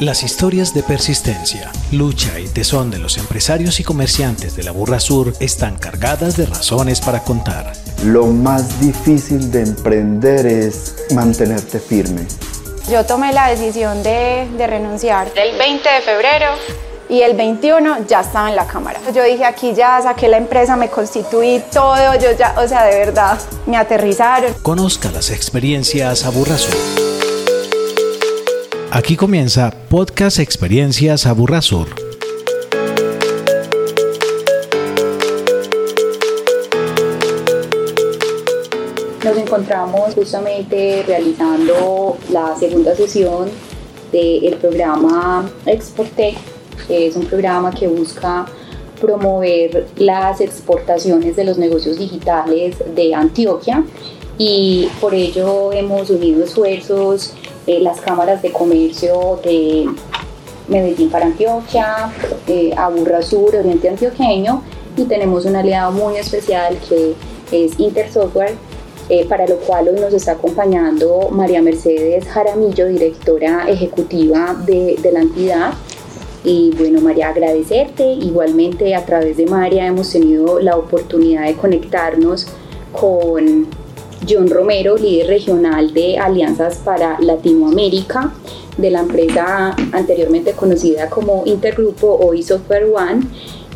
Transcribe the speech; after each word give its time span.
Las 0.00 0.24
historias 0.24 0.74
de 0.74 0.82
persistencia, 0.82 1.72
lucha 1.90 2.38
y 2.38 2.46
tesón 2.48 2.90
de 2.90 2.98
los 2.98 3.16
empresarios 3.16 3.80
y 3.80 3.82
comerciantes 3.82 4.54
de 4.54 4.62
la 4.62 4.70
Burra 4.70 5.00
Sur 5.00 5.32
están 5.40 5.78
cargadas 5.78 6.36
de 6.36 6.44
razones 6.44 7.00
para 7.00 7.20
contar. 7.20 7.72
Lo 8.04 8.26
más 8.26 8.78
difícil 8.78 9.50
de 9.50 9.62
emprender 9.62 10.44
es 10.44 10.96
mantenerte 11.14 11.80
firme. 11.80 12.26
Yo 12.90 13.06
tomé 13.06 13.32
la 13.32 13.48
decisión 13.48 14.02
de, 14.02 14.46
renunciar 14.58 15.32
el 15.34 15.56
20 15.56 15.88
de 15.88 16.00
febrero 16.02 16.46
y 17.08 17.22
el 17.22 17.34
21 17.34 18.06
ya 18.06 18.20
estaba 18.20 18.50
en 18.50 18.56
la 18.56 18.66
cámara. 18.66 19.00
Yo 19.14 19.24
dije, 19.24 19.46
aquí 19.46 19.72
ya 19.72 20.02
saqué 20.02 20.28
la 20.28 20.36
empresa, 20.36 20.76
me 20.76 20.90
constituí 20.90 21.62
todo, 21.72 22.14
yo 22.16 22.32
ya, 22.38 22.54
o 22.58 22.68
sea, 22.68 22.84
de 22.84 22.98
verdad, 22.98 23.38
me 23.64 23.78
aterrizaron. 23.78 24.52
Conozca 24.60 25.10
las 25.10 25.30
experiencias 25.30 26.26
a 26.26 26.28
Burra 26.28 26.58
Sur. 26.58 27.05
Aquí 28.98 29.14
comienza 29.14 29.74
Podcast 29.90 30.38
Experiencias 30.38 31.26
Aburrasur. 31.26 31.86
Nos 39.22 39.36
encontramos 39.36 40.14
justamente 40.14 41.04
realizando 41.06 42.16
la 42.30 42.56
segunda 42.56 42.96
sesión 42.96 43.50
del 44.12 44.54
programa 44.54 45.46
Exportec, 45.66 46.38
es 46.88 47.16
un 47.16 47.26
programa 47.26 47.72
que 47.72 47.88
busca 47.88 48.46
promover 48.98 49.88
las 49.96 50.40
exportaciones 50.40 51.36
de 51.36 51.44
los 51.44 51.58
negocios 51.58 51.98
digitales 51.98 52.76
de 52.94 53.14
Antioquia 53.14 53.84
y 54.38 54.88
por 55.02 55.12
ello 55.12 55.70
hemos 55.74 56.08
unido 56.08 56.42
esfuerzos 56.44 57.34
eh, 57.66 57.80
las 57.80 58.00
cámaras 58.00 58.42
de 58.42 58.52
comercio 58.52 59.40
de 59.42 59.86
Medellín 60.68 61.10
para 61.10 61.26
Antioquia, 61.26 62.12
eh, 62.46 62.72
Aburra 62.76 63.22
Sur, 63.22 63.54
Oriente 63.54 63.88
Antioqueño 63.88 64.62
y 64.96 65.04
tenemos 65.04 65.44
un 65.44 65.56
aliado 65.56 65.92
muy 65.92 66.16
especial 66.16 66.76
que 66.88 67.14
es 67.52 67.78
Intersoftware, 67.78 68.54
eh, 69.08 69.24
para 69.26 69.46
lo 69.46 69.56
cual 69.58 69.88
hoy 69.88 70.00
nos 70.00 70.12
está 70.12 70.32
acompañando 70.32 71.28
María 71.30 71.62
Mercedes 71.62 72.26
Jaramillo, 72.26 72.86
directora 72.86 73.68
ejecutiva 73.68 74.56
de, 74.66 74.96
de 75.00 75.12
la 75.12 75.20
entidad. 75.20 75.74
Y 76.42 76.72
bueno, 76.78 77.00
María, 77.00 77.30
agradecerte. 77.30 78.04
Igualmente 78.04 78.94
a 78.94 79.04
través 79.04 79.36
de 79.36 79.46
María 79.46 79.86
hemos 79.86 80.10
tenido 80.10 80.60
la 80.60 80.76
oportunidad 80.76 81.44
de 81.44 81.54
conectarnos 81.54 82.46
con 82.92 83.66
John 84.28 84.48
Romero, 84.48 84.96
líder 84.96 85.28
regional 85.28 85.92
de 85.92 86.18
Alianzas 86.18 86.76
para 86.84 87.18
Latinoamérica 87.20 88.32
de 88.76 88.90
la 88.90 89.00
empresa 89.00 89.74
anteriormente 89.92 90.52
conocida 90.52 91.08
como 91.08 91.42
Intergrupo 91.46 92.18
o 92.20 92.36
Software 92.42 92.84
One. 92.84 93.26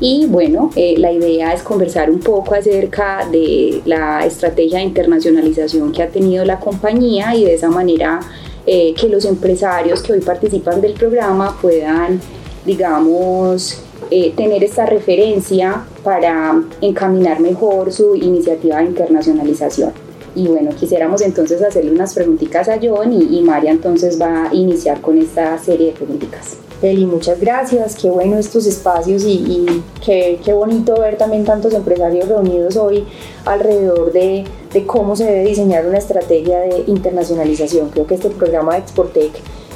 Y 0.01 0.27
bueno, 0.27 0.71
eh, 0.77 0.95
la 0.97 1.13
idea 1.13 1.53
es 1.53 1.63
conversar 1.63 2.11
un 2.11 2.21
poco 2.21 2.55
acerca 2.55 3.29
de 3.31 3.83
la 3.85 4.25
estrategia 4.25 4.79
de 4.79 4.85
internacionalización 4.85 5.93
que 5.93 6.03
ha 6.03 6.09
tenido 6.09 6.45
la 6.45 6.59
compañía 6.59 7.35
y 7.35 7.45
de 7.45 7.55
esa 7.55 7.69
manera 7.69 8.21
eh, 8.67 8.95
que 8.95 9.09
los 9.09 9.25
empresarios 9.27 10.03
que 10.03 10.15
hoy 10.15 10.21
participan 10.21 10.81
del 10.81 10.95
programa 10.95 11.57
puedan, 11.61 12.21
digamos, 12.65 13.83
eh, 14.11 14.33
tener 14.35 14.65
esta 14.65 14.87
referencia 14.87 15.85
para 16.03 16.63
encaminar 16.81 17.41
mejor 17.41 17.93
su 17.93 18.15
iniciativa 18.15 18.79
de 18.79 18.87
internacionalización. 18.87 19.93
Y 20.35 20.47
bueno, 20.47 20.71
quisiéramos 20.79 21.23
entonces 21.23 21.63
hacerle 21.63 21.91
unas 21.91 22.15
preguntitas 22.15 22.69
a 22.69 22.79
John 22.81 23.13
y, 23.13 23.41
María 23.43 23.73
entonces 23.73 24.21
va 24.21 24.49
a 24.49 24.55
iniciar 24.55 25.01
con 25.01 25.19
esta 25.19 25.59
serie 25.59 25.89
de 25.89 25.93
preguntitas. 25.93 26.59
Eli, 26.83 27.05
muchas 27.05 27.39
gracias, 27.39 27.95
qué 27.95 28.09
bueno 28.09 28.39
estos 28.39 28.65
espacios 28.67 29.23
y, 29.25 29.83
qué, 30.05 30.41
qué, 30.43 30.53
bonito 30.55 30.99
ver 30.99 31.19
también 31.19 31.45
tantos 31.45 31.75
empresarios 31.75 32.27
reunidos 32.27 32.77
hoy 32.77 33.05
alrededor 33.45 34.13
de, 34.13 34.45
de, 34.73 34.87
cómo 34.87 35.15
se 35.15 35.25
debe 35.25 35.45
diseñar 35.45 35.87
una 35.87 35.99
estrategia 35.99 36.61
de 36.61 36.85
internacionalización. 36.87 37.91
Creo 37.91 38.07
que 38.07 38.15
este 38.15 38.31
programa 38.31 38.73
de 38.75 38.79
Exportec 38.79 39.33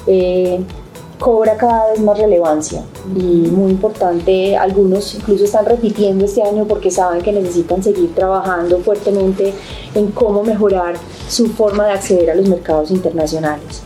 eh, 0.07 0.61
cobra 1.19 1.57
cada 1.57 1.91
vez 1.91 2.01
más 2.01 2.19
relevancia 2.19 2.83
y 3.15 3.49
muy 3.51 3.73
importante, 3.73 4.57
algunos 4.57 5.15
incluso 5.15 5.45
están 5.45 5.65
repitiendo 5.65 6.25
este 6.25 6.43
año 6.43 6.67
porque 6.67 6.91
saben 6.91 7.23
que 7.23 7.33
necesitan 7.33 7.83
seguir 7.83 8.15
trabajando 8.15 8.79
fuertemente 8.81 9.55
en 9.95 10.11
cómo 10.13 10.43
mejorar 10.43 10.97
su 11.29 11.49
forma 11.49 11.87
de 11.87 11.93
acceder 11.93 12.31
a 12.31 12.35
los 12.35 12.49
mercados 12.49 12.91
internacionales. 12.91 13.83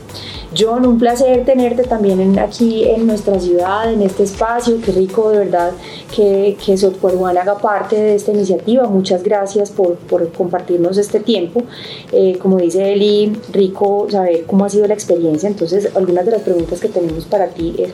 John, 0.59 0.85
un 0.87 0.99
placer 0.99 1.45
tenerte 1.45 1.85
también 1.85 2.39
aquí 2.39 2.85
en 2.85 3.07
nuestra 3.07 3.39
ciudad, 3.39 3.93
en 3.93 4.03
este 4.03 4.25
espacio. 4.25 4.81
Qué 4.85 4.91
rico 4.93 5.31
de 5.31 5.39
verdad 5.39 5.73
que, 6.15 6.57
que 6.65 6.77
Software 6.77 7.15
haga 7.39 7.59
parte 7.59 7.97
de 7.97 8.15
esta 8.17 8.33
iniciativa. 8.33 8.89
Muchas 8.89 9.23
gracias 9.23 9.71
por, 9.71 9.95
por 9.97 10.33
compartirnos 10.33 10.99
este 10.99 11.21
tiempo. 11.21 11.63
Eh, 12.13 12.39
como 12.41 12.57
dice 12.57 12.93
Eli, 12.93 13.37
rico 13.53 14.09
saber 14.11 14.45
cómo 14.47 14.65
ha 14.65 14.69
sido 14.69 14.87
la 14.87 14.95
experiencia. 14.95 15.49
Entonces, 15.49 15.91
algunas 15.95 16.25
de 16.25 16.33
las 16.33 16.43
preguntas 16.43 16.81
que 16.81 16.89
tenemos 16.89 17.25
para 17.27 17.49
ti 17.49 17.77
es, 17.79 17.93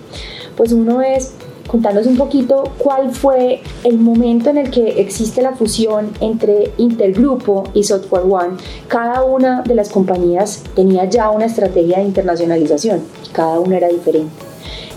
pues 0.56 0.72
uno 0.72 1.02
es, 1.02 1.32
contanos 1.66 2.06
un 2.06 2.16
poquito 2.16 2.64
cuál 2.78 3.10
fue 3.12 3.62
el 3.84 3.98
momento 3.98 4.50
en 4.50 4.58
el 4.58 4.70
que 4.70 5.00
existe 5.00 5.42
la 5.42 5.52
fusión 5.52 6.10
entre 6.20 6.72
Intergrupo 6.78 7.64
y 7.74 7.84
Software 7.84 8.24
One. 8.28 8.56
Cada 8.88 9.24
una 9.24 9.62
de 9.62 9.74
las 9.74 9.88
compañías 9.88 10.62
tenía 10.74 11.04
ya 11.06 11.30
una 11.30 11.46
estrategia 11.46 11.98
de 11.98 12.04
internacionalización 12.04 13.02
cada 13.34 13.60
una 13.60 13.76
era 13.76 13.88
diferente. 13.88 14.32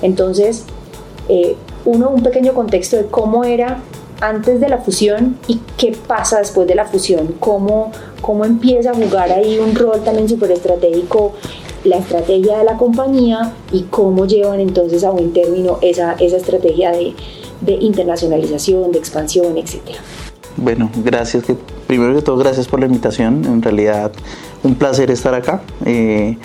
Entonces, 0.01 0.63
eh, 1.27 1.57
uno, 1.83 2.09
un 2.09 2.23
pequeño 2.23 2.53
contexto 2.53 2.95
de 2.95 3.07
cómo 3.07 3.43
era 3.43 3.79
antes 4.21 4.61
de 4.61 4.69
la 4.69 4.77
fusión 4.77 5.37
y 5.47 5.59
qué 5.75 5.95
pasa 6.07 6.39
después 6.39 6.67
de 6.67 6.75
la 6.75 6.85
fusión, 6.85 7.35
cómo, 7.39 7.91
cómo 8.21 8.45
empieza 8.45 8.91
a 8.91 8.93
jugar 8.93 9.31
ahí 9.31 9.59
un 9.59 9.75
rol 9.75 10.01
también 10.03 10.29
súper 10.29 10.51
estratégico 10.51 11.33
la 11.87 11.97
estrategia 11.97 12.57
de 12.59 12.63
la 12.63 12.77
compañía 12.77 13.53
y 13.71 13.83
cómo 13.83 14.25
llevan 14.25 14.59
entonces 14.59 15.03
a 15.03 15.11
buen 15.11 15.33
término 15.33 15.79
esa, 15.81 16.13
esa 16.13 16.37
estrategia 16.37 16.91
de, 16.91 17.13
de 17.61 17.73
internacionalización, 17.73 18.91
de 18.91 18.99
expansión, 18.99 19.57
etcétera. 19.57 19.99
Bueno, 20.57 20.89
gracias. 21.03 21.45
Primero 21.85 22.15
que 22.15 22.21
todo, 22.21 22.37
gracias 22.37 22.67
por 22.67 22.79
la 22.79 22.87
invitación. 22.87 23.45
En 23.45 23.61
realidad, 23.61 24.11
un 24.63 24.75
placer 24.75 25.11
estar 25.11 25.33
acá. 25.33 25.61
Eh, 25.85 26.37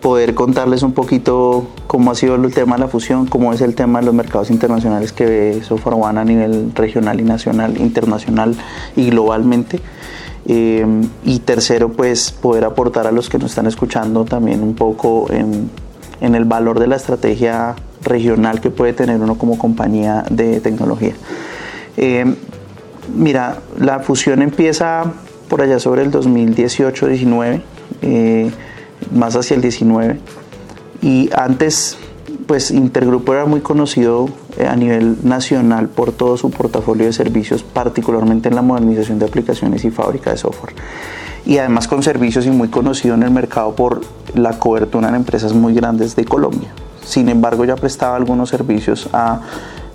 poder 0.00 0.34
contarles 0.34 0.84
un 0.84 0.92
poquito 0.92 1.66
cómo 1.88 2.12
ha 2.12 2.14
sido 2.14 2.36
el 2.36 2.54
tema 2.54 2.76
de 2.76 2.82
la 2.82 2.88
fusión, 2.88 3.26
cómo 3.26 3.52
es 3.52 3.60
el 3.60 3.74
tema 3.74 3.98
de 3.98 4.06
los 4.06 4.14
mercados 4.14 4.50
internacionales 4.50 5.12
que 5.12 5.26
ve 5.26 5.62
Software 5.64 5.96
a 6.04 6.24
nivel 6.24 6.70
regional 6.74 7.20
y 7.20 7.24
nacional, 7.24 7.76
internacional 7.80 8.54
y 8.94 9.10
globalmente. 9.10 9.80
Em, 10.48 11.02
y 11.24 11.40
tercero, 11.40 11.90
pues 11.90 12.30
poder 12.30 12.64
aportar 12.64 13.08
a 13.08 13.12
los 13.12 13.28
que 13.28 13.36
nos 13.38 13.50
están 13.50 13.66
escuchando 13.66 14.24
también 14.24 14.62
un 14.62 14.74
poco 14.74 15.26
en, 15.32 15.70
el 16.20 16.44
valor 16.44 16.78
de 16.78 16.86
la 16.86 16.96
estrategia 16.96 17.74
regional 18.02 18.60
que 18.60 18.70
puede 18.70 18.92
tener 18.92 19.20
uno 19.20 19.36
como 19.36 19.58
compañía 19.58 20.24
de 20.30 20.60
tecnología. 20.60 21.14
Em, 21.96 22.36
mira, 23.14 23.58
la 23.78 24.00
fusión 24.00 24.40
empieza 24.40 25.12
por 25.48 25.62
allá 25.62 25.80
sobre 25.80 26.02
el 26.02 26.10
2018-19, 26.12 27.62
eh, 28.02 28.50
más 29.12 29.34
hacia 29.34 29.56
el 29.56 29.62
19. 29.62 30.20
Y 31.02 31.28
antes, 31.34 31.98
pues 32.46 32.70
Intergrupo 32.70 33.32
era 33.34 33.44
muy 33.44 33.60
conocido 33.60 34.28
eh, 34.56 34.66
a 34.66 34.76
nivel 34.76 35.18
nacional 35.24 35.88
por 35.88 36.12
todo 36.12 36.36
su 36.36 36.50
portafolio 36.50 37.06
de 37.06 37.12
servicios, 37.12 37.62
particularmente 37.62 38.48
en 38.48 38.54
la 38.54 38.62
modernización 38.62 39.18
de 39.18 39.26
aplicaciones 39.26 39.84
y 39.84 39.90
fábrica 39.90 40.30
de 40.30 40.36
software. 40.36 40.74
Y 41.44 41.58
además 41.58 41.88
con 41.88 42.02
servicios 42.02 42.46
y 42.46 42.50
muy 42.50 42.68
conocido 42.68 43.14
en 43.14 43.22
el 43.22 43.30
mercado 43.30 43.74
por 43.74 44.00
la 44.34 44.58
cobertura 44.58 45.08
en 45.08 45.16
empresas 45.16 45.52
muy 45.52 45.74
grandes 45.74 46.16
de 46.16 46.24
Colombia. 46.24 46.72
Sin 47.04 47.28
embargo, 47.28 47.64
ya 47.64 47.76
prestaba 47.76 48.16
algunos 48.16 48.48
servicios 48.48 49.08
a 49.12 49.40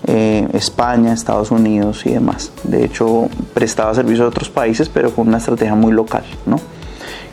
eh, 0.07 0.47
España, 0.53 1.13
Estados 1.13 1.51
Unidos 1.51 2.05
y 2.05 2.11
demás. 2.11 2.51
De 2.63 2.85
hecho, 2.85 3.29
prestaba 3.53 3.93
servicios 3.93 4.25
a 4.25 4.29
otros 4.29 4.49
países, 4.49 4.89
pero 4.89 5.13
con 5.13 5.27
una 5.27 5.37
estrategia 5.37 5.75
muy 5.75 5.91
local, 5.91 6.23
¿no? 6.45 6.57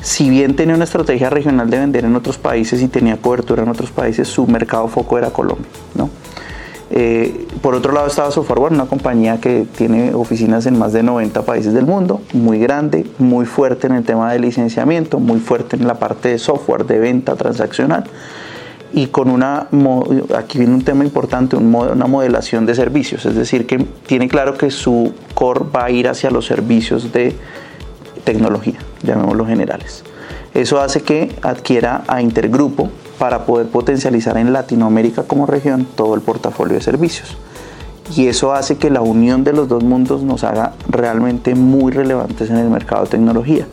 Si 0.01 0.31
bien 0.31 0.55
tenía 0.55 0.75
una 0.75 0.85
estrategia 0.85 1.29
regional 1.29 1.71
de 1.71 1.79
vender 1.79 2.05
en 2.05 2.15
otros 2.15 2.39
países 2.39 2.81
y 2.83 2.89
tenía 2.89 3.17
cobertura 3.17 3.63
en 3.63 3.69
otros 3.69 3.91
países, 3.91 4.29
su 4.29 4.47
mercado 4.47 4.89
foco 4.89 5.19
era 5.19 5.31
Colombia. 5.31 5.67
Eh, 6.91 7.47
por 7.61 7.75
otro 7.75 7.93
lado 7.93 8.07
estaba 8.07 8.31
Software 8.31 8.73
una 8.73 8.87
compañía 8.87 9.39
que 9.41 9.67
tiene 9.77 10.15
oficinas 10.15 10.65
en 10.67 10.79
más 10.79 10.93
de 10.93 11.03
90 11.03 11.43
países 11.43 11.75
del 11.75 11.85
mundo, 11.85 12.23
muy 12.33 12.59
grande, 12.59 13.07
muy 13.19 13.45
fuerte 13.45 13.89
en 13.89 13.95
el 13.95 14.05
tema 14.05 14.33
de 14.33 14.39
licenciamiento, 14.39 15.19
muy 15.19 15.39
fuerte 15.39 15.77
en 15.77 15.87
la 15.87 15.99
parte 15.99 16.31
de 16.31 16.39
software, 16.39 16.87
de 16.87 16.99
venta 16.99 17.37
transaccional 17.37 18.05
y 18.93 19.09
con 19.09 19.31
una, 19.31 19.69
aquí 20.37 20.59
viene 20.59 20.75
un 20.75 20.83
tema 20.83 21.05
importante, 21.05 21.57
una 21.57 22.07
modelación 22.07 22.65
de 22.65 22.75
servicios, 22.75 23.27
es 23.27 23.35
decir, 23.35 23.67
que 23.67 23.79
tiene 24.07 24.29
claro 24.29 24.57
que 24.57 24.71
su 24.71 25.13
core 25.35 25.61
va 25.75 25.85
a 25.85 25.91
ir 25.91 26.09
hacia 26.09 26.31
los 26.31 26.47
servicios 26.47 27.13
de 27.13 27.35
tecnología, 28.29 28.79
llamémoslo 29.03 29.47
generales. 29.47 30.05
Eso 30.53 30.83
hace 30.83 31.01
que 31.01 31.35
adquiera 31.41 32.03
a 32.09 32.21
Intergrupo 32.21 32.91
para 33.19 33.47
poder 33.47 33.69
potencializar 33.69 34.37
en 34.37 34.53
Latinoamérica 34.53 35.23
como 35.23 35.47
región 35.47 35.87
todo 35.97 36.15
el 36.15 36.21
portafolio 36.21 36.75
de 36.75 36.83
servicios. 36.83 37.39
Y 38.15 38.27
eso 38.27 38.53
hace 38.53 38.77
que 38.77 38.91
la 38.91 39.01
unión 39.01 39.45
de 39.45 39.55
los 39.55 39.67
dos 39.67 39.83
mundos 39.83 40.23
nos 40.23 40.45
haga 40.45 40.75
realmente 40.91 41.55
muy 41.55 41.91
relevantes 41.91 42.51
en 42.51 42.57
el 42.57 42.69
mercado 42.69 43.05
de 43.05 43.11
tecnología. 43.11 43.67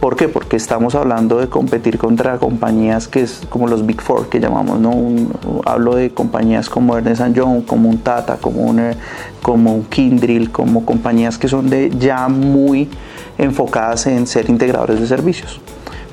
¿Por 0.00 0.16
qué? 0.16 0.28
Porque 0.28 0.56
estamos 0.56 0.94
hablando 0.94 1.38
de 1.38 1.48
competir 1.48 1.98
contra 1.98 2.38
compañías 2.38 3.06
que 3.06 3.20
es 3.20 3.42
como 3.50 3.68
los 3.68 3.84
Big 3.84 4.00
Four 4.00 4.30
que 4.30 4.40
llamamos, 4.40 4.80
¿no? 4.80 4.94
hablo 5.66 5.94
de 5.94 6.10
compañías 6.10 6.70
como 6.70 6.96
Ernest 6.96 7.34
Young, 7.34 7.66
como 7.66 7.90
un 7.90 7.98
Tata, 7.98 8.38
como 8.38 8.62
un, 8.62 8.80
eh, 8.80 8.96
como 9.42 9.74
un 9.74 9.84
Kindrill, 9.84 10.50
como 10.50 10.86
compañías 10.86 11.36
que 11.36 11.48
son 11.48 11.68
de 11.68 11.92
ya 11.98 12.28
muy 12.28 12.88
enfocadas 13.36 14.06
en 14.06 14.26
ser 14.26 14.48
integradores 14.48 15.00
de 15.00 15.06
servicios 15.06 15.60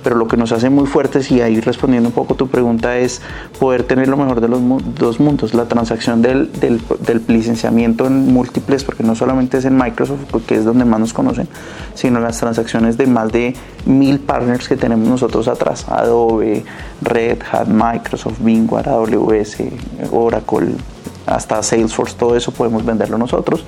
pero 0.04 0.16
lo 0.16 0.28
que 0.28 0.38
nos 0.38 0.52
hace 0.52 0.70
muy 0.70 0.86
fuertes 0.86 1.32
y 1.32 1.42
ahí 1.42 1.60
respondiendo 1.60 2.10
un 2.10 2.14
poco 2.14 2.36
tu 2.36 2.48
pregunta 2.48 2.98
es 2.98 3.22
poder 3.60 3.84
tener 3.84 4.08
lo 4.08 4.18
mejor 4.18 4.42
de 4.42 4.48
los 4.48 4.62
dos 4.96 5.20
mundos, 5.20 5.54
la 5.54 5.66
transacción 5.66 6.22
del, 6.22 6.52
del, 6.54 6.82
del, 7.00 7.24
licenciamiento 7.28 8.08
en 8.08 8.34
múltiples, 8.34 8.84
porque 8.84 9.04
no 9.04 9.16
solamente 9.16 9.58
es 9.58 9.66
en 9.66 9.78
Microsoft, 9.78 10.20
que 10.46 10.56
es 10.56 10.66
donde 10.66 10.86
más 10.86 11.00
nos 11.00 11.14
conocen, 11.14 11.48
sino 11.94 12.20
las 12.20 12.40
transacciones 12.40 12.98
de 12.98 13.08
más 13.08 13.32
de 13.32 13.56
mil 13.86 14.20
partners 14.20 14.68
que 14.68 14.78
tenemos 14.78 15.08
nosotros 15.08 15.48
atrás, 15.48 15.86
Adobe, 15.90 16.64
Red 17.02 17.40
Hat, 17.52 17.68
Microsoft, 17.68 18.40
Bing, 18.40 18.70
AWS, 18.72 19.58
Oracle, 20.12 20.76
hasta 21.26 21.62
Salesforce, 21.62 22.16
todo 22.18 22.36
eso 22.36 22.52
podemos 22.52 22.86
venderlo 22.86 23.18
nosotros 23.18 23.66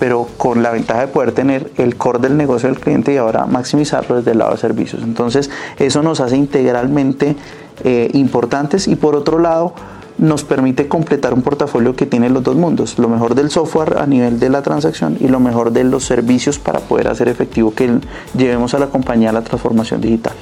pero 0.00 0.26
con 0.38 0.62
la 0.62 0.70
ventaja 0.70 1.02
de 1.02 1.08
poder 1.08 1.32
tener 1.32 1.70
el 1.76 1.96
core 1.96 2.18
del 2.18 2.36
negocio 2.36 2.70
del 2.70 2.80
cliente 2.80 3.12
y 3.12 3.18
ahora 3.18 3.44
maximizarlo 3.44 4.16
desde 4.16 4.32
el 4.32 4.38
lado 4.38 4.52
de 4.52 4.56
servicios. 4.56 5.02
Entonces, 5.02 5.50
eso 5.78 6.02
nos 6.02 6.20
hace 6.20 6.36
integralmente 6.36 7.36
eh, 7.84 8.10
importantes 8.14 8.88
y 8.88 8.96
por 8.96 9.14
otro 9.14 9.38
lado, 9.38 9.74
nos 10.16 10.44
permite 10.44 10.86
completar 10.86 11.32
un 11.32 11.40
portafolio 11.40 11.96
que 11.96 12.04
tiene 12.04 12.28
los 12.28 12.42
dos 12.42 12.54
mundos, 12.54 12.98
lo 12.98 13.08
mejor 13.08 13.34
del 13.34 13.50
software 13.50 13.96
a 13.98 14.06
nivel 14.06 14.38
de 14.38 14.50
la 14.50 14.60
transacción 14.60 15.16
y 15.18 15.28
lo 15.28 15.40
mejor 15.40 15.72
de 15.72 15.82
los 15.84 16.04
servicios 16.04 16.58
para 16.58 16.80
poder 16.80 17.08
hacer 17.08 17.28
efectivo 17.28 17.72
que 17.74 18.00
llevemos 18.36 18.74
a 18.74 18.78
la 18.78 18.88
compañía 18.88 19.30
a 19.30 19.32
la 19.32 19.42
transformación 19.42 20.02
digital. 20.02 20.34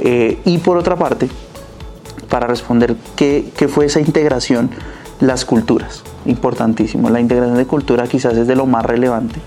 Eh, 0.00 0.40
y 0.44 0.58
por 0.58 0.76
otra 0.76 0.96
parte, 0.96 1.28
para 2.28 2.48
responder 2.48 2.96
qué 3.14 3.68
fue 3.68 3.86
esa 3.86 4.00
integración, 4.00 4.70
las 5.20 5.44
culturas 5.44 6.02
importantísimo. 6.28 7.10
La 7.10 7.20
integración 7.20 7.56
de 7.56 7.66
cultura 7.66 8.06
quizás 8.06 8.36
es 8.36 8.46
de 8.46 8.56
lo 8.56 8.66
más 8.66 8.84
relevante. 8.84 9.40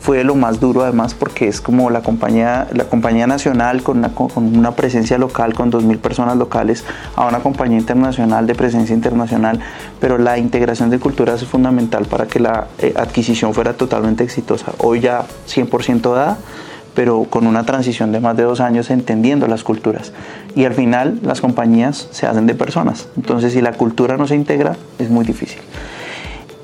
Fue 0.00 0.24
lo 0.24 0.34
más 0.34 0.58
duro 0.58 0.82
además 0.82 1.14
porque 1.14 1.46
es 1.46 1.60
como 1.60 1.88
la 1.88 2.02
compañía, 2.02 2.66
la 2.72 2.84
compañía 2.84 3.28
nacional 3.28 3.84
con 3.84 3.98
una, 3.98 4.08
con 4.12 4.58
una 4.58 4.72
presencia 4.72 5.16
local, 5.16 5.54
con 5.54 5.70
2.000 5.70 5.98
personas 5.98 6.36
locales, 6.36 6.84
a 7.14 7.28
una 7.28 7.38
compañía 7.38 7.78
internacional 7.78 8.48
de 8.48 8.56
presencia 8.56 8.96
internacional. 8.96 9.60
Pero 10.00 10.18
la 10.18 10.38
integración 10.38 10.90
de 10.90 10.98
culturas 10.98 11.40
es 11.40 11.48
fundamental 11.48 12.06
para 12.06 12.26
que 12.26 12.40
la 12.40 12.66
eh, 12.78 12.92
adquisición 12.96 13.54
fuera 13.54 13.74
totalmente 13.74 14.24
exitosa. 14.24 14.72
Hoy 14.78 14.98
ya 14.98 15.24
100% 15.46 16.12
dada 16.12 16.38
pero 16.94 17.24
con 17.24 17.46
una 17.46 17.64
transición 17.64 18.12
de 18.12 18.20
más 18.20 18.36
de 18.36 18.42
dos 18.42 18.60
años 18.60 18.90
entendiendo 18.90 19.46
las 19.46 19.64
culturas. 19.64 20.12
Y 20.54 20.64
al 20.64 20.74
final 20.74 21.20
las 21.22 21.40
compañías 21.40 22.08
se 22.10 22.26
hacen 22.26 22.46
de 22.46 22.54
personas. 22.54 23.08
Entonces 23.16 23.52
si 23.52 23.60
la 23.60 23.72
cultura 23.72 24.16
no 24.16 24.26
se 24.26 24.34
integra 24.34 24.76
es 24.98 25.10
muy 25.10 25.24
difícil. 25.24 25.60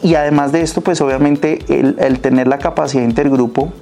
Y 0.03 0.15
además 0.15 0.53
de 0.53 0.61
esto, 0.63 0.81
pues 0.81 1.01
obviamente 1.01 1.59
el, 1.69 2.21
tener 2.21 2.47
la 2.47 2.59
capacidad 2.59 3.03
intergrupo, 3.03 3.73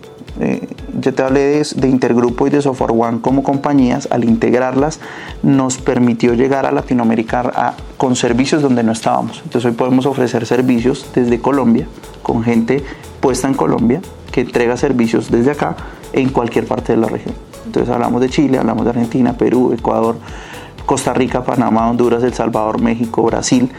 eh, 0.41 0.69
yo 1.01 1.15
te 1.15 1.23
hablé 1.23 1.41
de, 1.41 1.67
de, 1.77 1.89
Intergrupo 1.89 2.47
y 2.47 2.51
de 2.51 2.61
Software 2.61 2.93
One 2.93 3.21
como 3.21 3.43
compañías, 3.43 4.09
al 4.11 4.25
integrarlas 4.25 5.01
nos 5.43 5.79
permitió 5.79 6.35
llegar 6.35 6.67
a 6.67 6.73
Latinoamérica 6.73 7.75
con 7.97 8.17
servicios 8.17 8.63
donde 8.63 8.83
no 8.83 8.93
estábamos. 8.93 9.41
Entonces 9.45 9.71
hoy 9.71 9.77
podemos 9.77 10.07
ofrecer 10.07 10.47
servicios 10.47 11.07
desde 11.15 11.41
Colombia, 11.41 11.87
con 12.23 12.43
gente 12.43 12.83
puesta 13.21 13.49
en 13.49 13.55
Colombia, 13.55 14.01
que 14.31 14.43
entrega 14.43 14.77
servicios 14.77 15.31
desde 15.31 15.53
acá 15.53 15.77
en 16.13 16.29
cualquier 16.31 16.67
parte 16.67 16.93
de 16.93 16.99
la 16.99 17.09
región. 17.09 17.35
Entonces 17.65 17.93
hablamos 17.93 18.21
de 18.21 18.29
Chile, 18.29 18.59
hablamos 18.59 18.85
de 18.85 18.91
Argentina, 18.91 19.37
Perú, 19.37 19.73
Ecuador, 19.73 20.17
Costa 20.85 21.13
Rica, 21.13 21.43
Panamá, 21.45 21.91
Honduras, 21.91 22.23
El 22.23 22.35
Salvador, 22.35 22.81
México, 22.81 23.23
Brasil 23.23 23.71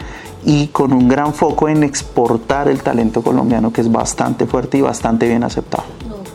y 0.44 0.68
con 0.68 0.92
un 0.92 1.08
gran 1.08 1.34
foco 1.34 1.68
en 1.68 1.82
exportar 1.82 2.68
el 2.68 2.82
talento 2.82 3.22
colombiano 3.22 3.72
que 3.72 3.80
es 3.80 3.90
bastante 3.90 4.46
fuerte 4.46 4.78
y 4.78 4.82
bastante 4.82 5.26
bien 5.26 5.42
aceptado. 5.42 5.84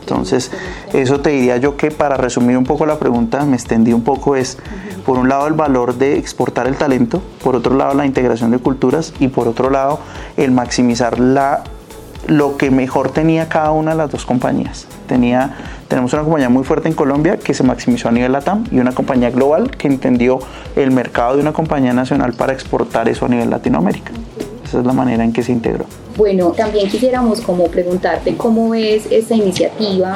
Entonces, 0.04 0.52
eso 0.92 1.22
te 1.22 1.30
diría 1.30 1.58
yo 1.58 1.78
que 1.78 1.90
para 1.90 2.18
resumir 2.18 2.58
un 2.58 2.66
poco 2.66 2.86
la 2.86 3.00
pregunta, 3.00 3.46
me 3.46 3.56
extendí 3.56 3.94
un 3.94 4.04
poco, 4.04 4.36
es 4.36 4.58
por 5.06 5.18
un 5.18 5.30
lado 5.30 5.48
el 5.48 5.54
valor 5.54 5.96
de 5.96 6.18
exportar 6.18 6.68
el 6.68 6.76
talento, 6.76 7.22
por 7.42 7.56
otro 7.56 7.76
lado 7.76 7.94
la 7.94 8.06
integración 8.06 8.52
de 8.52 8.58
culturas 8.58 9.14
y 9.20 9.30
por 9.30 9.48
otro 9.48 9.70
lado 9.70 10.00
el 10.36 10.52
maximizar 10.52 11.20
la 11.20 11.64
lo 12.28 12.56
que 12.56 12.72
mejor 12.72 13.12
tenía 13.12 13.50
cada 13.50 13.72
una 13.72 13.92
de 13.92 13.98
las 13.98 14.12
dos 14.12 14.26
compañías. 14.26 14.88
Tenía, 15.08 15.58
tenemos 15.90 16.14
una 16.14 16.24
compañía 16.24 16.48
muy 16.48 16.64
fuerte 16.64 16.88
en 16.88 16.94
Colombia 16.94 17.38
que 17.38 17.54
se 17.54 17.64
maximizó 17.64 18.08
a 18.08 18.12
nivel 18.12 18.32
LATAM 18.32 18.66
y 18.72 18.80
una 18.80 18.94
compañía 18.94 19.30
global 19.30 19.72
que 19.72 19.88
entendió 19.88 20.40
el 20.78 20.92
mercado 20.92 21.36
de 21.36 21.42
una 21.42 21.52
compañía 21.52 21.92
nacional 21.92 22.34
para 22.34 22.54
exportar 22.54 23.10
eso 23.10 23.26
a 23.26 23.30
nivel 23.30 23.50
Latinoamérica. 23.50 24.12
Esa 24.74 24.80
es 24.80 24.88
la 24.88 24.94
manera 24.94 25.24
en 25.24 25.31
que 25.31 25.44
se 25.44 25.52
integró. 25.52 25.86
Bueno, 26.18 26.52
también 26.52 26.90
quisiéramos 26.90 27.42
como 27.42 27.66
preguntarte 27.66 28.36
cómo 28.36 28.72
ves 28.72 29.06
esta 29.12 29.36
iniciativa 29.36 30.16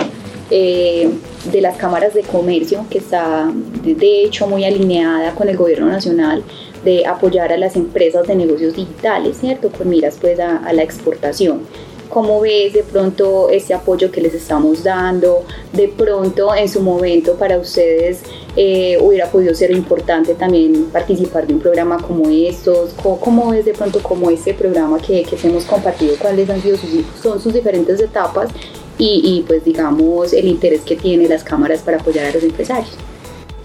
eh, 0.50 1.12
de 1.52 1.62
las 1.62 1.78
cámaras 1.78 2.16
de 2.16 2.22
comercio 2.24 2.84
que 2.90 2.98
está 2.98 3.52
de 3.84 4.24
hecho 4.24 4.48
muy 4.48 4.66
alineada 4.66 5.36
con 5.36 5.48
el 5.48 5.56
gobierno 5.56 5.86
nacional 5.86 6.44
de 6.84 7.06
apoyar 7.06 7.54
a 7.54 7.58
las 7.58 7.76
empresas 7.76 8.26
de 8.26 8.36
negocios 8.36 8.76
digitales, 8.76 9.38
¿cierto? 9.38 9.70
Con 9.70 9.90
miras 9.90 10.18
pues 10.20 10.40
a 10.40 10.74
la 10.74 10.82
exportación. 10.82 11.62
¿Cómo 12.10 12.40
ves 12.42 12.74
de 12.74 12.82
pronto 12.82 13.50
este 13.50 13.76
apoyo 13.76 14.10
que 14.10 14.22
les 14.22 14.34
estamos 14.34 14.84
dando? 14.84 15.44
De 15.72 15.88
pronto 15.88 16.56
en 16.56 16.68
su 16.68 16.82
momento 16.82 17.36
para 17.36 17.60
ustedes 17.60 18.24
eh, 18.60 18.98
hubiera 19.00 19.30
podido 19.30 19.54
ser 19.54 19.70
importante 19.70 20.34
también 20.34 20.86
participar 20.92 21.46
de 21.46 21.54
un 21.54 21.60
programa 21.60 21.98
como 21.98 22.28
estos. 22.30 22.96
¿Cómo, 22.96 23.52
ves 23.52 23.66
de 23.66 23.74
pronto 23.74 24.02
como 24.02 24.32
este 24.32 24.56
programa 24.56 24.98
que, 24.98 25.24
que 25.24 25.48
hemos 25.48 25.64
compartido? 25.66 26.16
¿Cuáles 26.20 26.50
han 26.50 26.60
sido 26.60 26.76
sus, 26.76 26.90
son 27.22 27.40
sus 27.40 27.54
diferentes 27.54 28.00
etapas? 28.02 28.50
Y, 28.98 29.22
y 29.24 29.44
pues 29.48 29.64
digamos 29.64 30.34
el 30.34 30.48
interés 30.48 30.82
que 30.82 30.96
tienen 30.96 31.30
las 31.30 31.44
cámaras 31.44 31.82
para 31.82 31.98
apoyar 31.98 32.26
a 32.26 32.32
los 32.32 32.42
empresarios. 32.42 32.98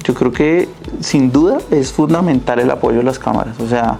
Yo 0.04 0.12
creo 0.12 0.30
que 0.30 0.68
sin 1.00 1.32
duda 1.32 1.58
es 1.70 1.90
fundamental 1.90 2.60
el 2.60 2.70
apoyo 2.70 2.98
de 2.98 3.04
las 3.04 3.18
cámaras. 3.18 3.58
O 3.60 3.66
sea, 3.66 3.98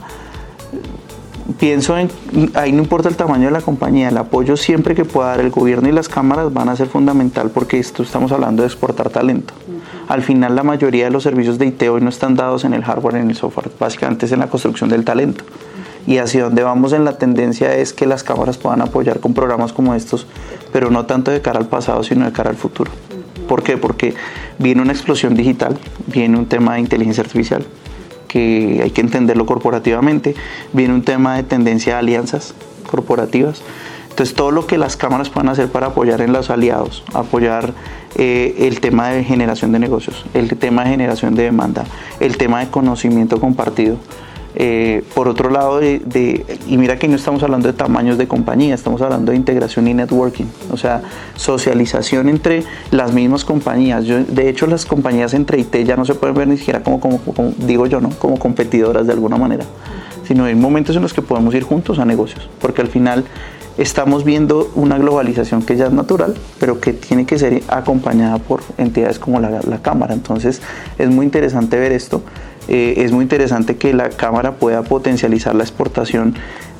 pienso 1.58 1.96
en, 1.96 2.10
ahí 2.52 2.72
no 2.72 2.82
importa 2.82 3.08
el 3.08 3.16
tamaño 3.16 3.46
de 3.46 3.52
la 3.52 3.62
compañía, 3.62 4.10
el 4.10 4.18
apoyo 4.18 4.58
siempre 4.58 4.94
que 4.94 5.06
pueda 5.06 5.28
dar 5.28 5.40
el 5.40 5.50
gobierno 5.50 5.88
y 5.88 5.92
las 5.92 6.10
cámaras 6.10 6.52
van 6.52 6.68
a 6.68 6.76
ser 6.76 6.88
fundamental 6.88 7.50
porque 7.50 7.78
esto 7.78 8.02
estamos 8.02 8.30
hablando 8.32 8.62
de 8.62 8.66
exportar 8.66 9.08
talento. 9.08 9.54
Al 10.12 10.20
final 10.20 10.54
la 10.54 10.62
mayoría 10.62 11.06
de 11.06 11.10
los 11.10 11.22
servicios 11.22 11.56
de 11.56 11.64
IT 11.64 11.84
hoy 11.84 12.02
no 12.02 12.10
están 12.10 12.34
dados 12.34 12.64
en 12.64 12.74
el 12.74 12.84
hardware, 12.84 13.16
en 13.16 13.30
el 13.30 13.34
software, 13.34 13.70
básicamente 13.80 14.26
es 14.26 14.32
en 14.32 14.40
la 14.40 14.46
construcción 14.46 14.90
del 14.90 15.06
talento. 15.06 15.42
Y 16.06 16.18
hacia 16.18 16.44
donde 16.44 16.62
vamos 16.62 16.92
en 16.92 17.06
la 17.06 17.16
tendencia 17.16 17.74
es 17.74 17.94
que 17.94 18.04
las 18.04 18.22
cámaras 18.22 18.58
puedan 18.58 18.82
apoyar 18.82 19.20
con 19.20 19.32
programas 19.32 19.72
como 19.72 19.94
estos, 19.94 20.26
pero 20.70 20.90
no 20.90 21.06
tanto 21.06 21.30
de 21.30 21.40
cara 21.40 21.58
al 21.58 21.66
pasado, 21.66 22.02
sino 22.02 22.26
de 22.26 22.32
cara 22.32 22.50
al 22.50 22.56
futuro. 22.56 22.90
¿Por 23.48 23.62
qué? 23.62 23.78
Porque 23.78 24.14
viene 24.58 24.82
una 24.82 24.92
explosión 24.92 25.34
digital, 25.34 25.78
viene 26.08 26.36
un 26.36 26.44
tema 26.44 26.74
de 26.74 26.80
inteligencia 26.80 27.22
artificial, 27.22 27.64
que 28.28 28.80
hay 28.82 28.90
que 28.90 29.00
entenderlo 29.00 29.46
corporativamente. 29.46 30.34
Viene 30.74 30.92
un 30.92 31.04
tema 31.04 31.36
de 31.36 31.42
tendencia 31.42 31.96
a 31.96 32.00
alianzas 32.00 32.52
corporativas. 32.86 33.62
Entonces, 34.12 34.36
todo 34.36 34.50
lo 34.50 34.66
que 34.66 34.76
las 34.76 34.98
cámaras 34.98 35.30
puedan 35.30 35.48
hacer 35.48 35.68
para 35.68 35.86
apoyar 35.86 36.20
en 36.20 36.34
los 36.34 36.50
aliados, 36.50 37.02
apoyar 37.14 37.72
eh, 38.14 38.54
el 38.58 38.80
tema 38.80 39.08
de 39.08 39.24
generación 39.24 39.72
de 39.72 39.78
negocios, 39.78 40.26
el 40.34 40.50
tema 40.58 40.84
de 40.84 40.90
generación 40.90 41.34
de 41.34 41.44
demanda, 41.44 41.84
el 42.20 42.36
tema 42.36 42.60
de 42.60 42.68
conocimiento 42.68 43.40
compartido, 43.40 43.96
eh, 44.54 45.02
por 45.14 45.28
otro 45.28 45.48
lado, 45.48 45.82
y 45.82 46.76
mira 46.76 46.98
que 46.98 47.08
no 47.08 47.16
estamos 47.16 47.42
hablando 47.42 47.68
de 47.68 47.72
tamaños 47.72 48.18
de 48.18 48.28
compañía, 48.28 48.74
estamos 48.74 49.00
hablando 49.00 49.32
de 49.32 49.38
integración 49.38 49.88
y 49.88 49.94
networking, 49.94 50.44
o 50.70 50.76
sea, 50.76 51.00
socialización 51.34 52.28
entre 52.28 52.64
las 52.90 53.14
mismas 53.14 53.46
compañías. 53.46 54.04
De 54.06 54.50
hecho, 54.50 54.66
las 54.66 54.84
compañías 54.84 55.32
entre 55.32 55.58
IT 55.58 55.74
ya 55.84 55.96
no 55.96 56.04
se 56.04 56.14
pueden 56.14 56.36
ver 56.36 56.48
ni 56.48 56.58
siquiera 56.58 56.82
como, 56.82 57.00
como, 57.00 57.18
digo 57.56 57.86
yo, 57.86 58.02
¿no? 58.02 58.10
como 58.10 58.38
competidoras 58.38 59.06
de 59.06 59.14
alguna 59.14 59.38
manera, 59.38 59.64
sino 60.28 60.44
hay 60.44 60.54
momentos 60.54 60.96
en 60.96 61.02
los 61.02 61.14
que 61.14 61.22
podemos 61.22 61.54
ir 61.54 61.62
juntos 61.62 61.98
a 61.98 62.04
negocios, 62.04 62.50
porque 62.60 62.82
al 62.82 62.88
final 62.88 63.24
estamos 63.78 64.24
viendo 64.24 64.70
una 64.74 64.98
globalización 64.98 65.62
que 65.62 65.76
ya 65.76 65.86
es 65.86 65.92
natural, 65.92 66.34
pero 66.58 66.80
que 66.80 66.92
tiene 66.92 67.26
que 67.26 67.38
ser 67.38 67.62
acompañada 67.68 68.38
por 68.38 68.62
entidades 68.78 69.18
como 69.18 69.40
la, 69.40 69.60
la 69.62 69.82
Cámara. 69.82 70.14
Entonces, 70.14 70.60
es 70.98 71.08
muy 71.08 71.24
interesante 71.24 71.78
ver 71.78 71.92
esto 71.92 72.22
eh, 72.68 72.94
es 72.98 73.12
muy 73.12 73.24
interesante 73.24 73.76
que 73.76 73.92
la 73.92 74.08
Cámara 74.10 74.52
pueda 74.52 74.82
potencializar 74.82 75.54
la 75.54 75.64
exportación 75.64 76.34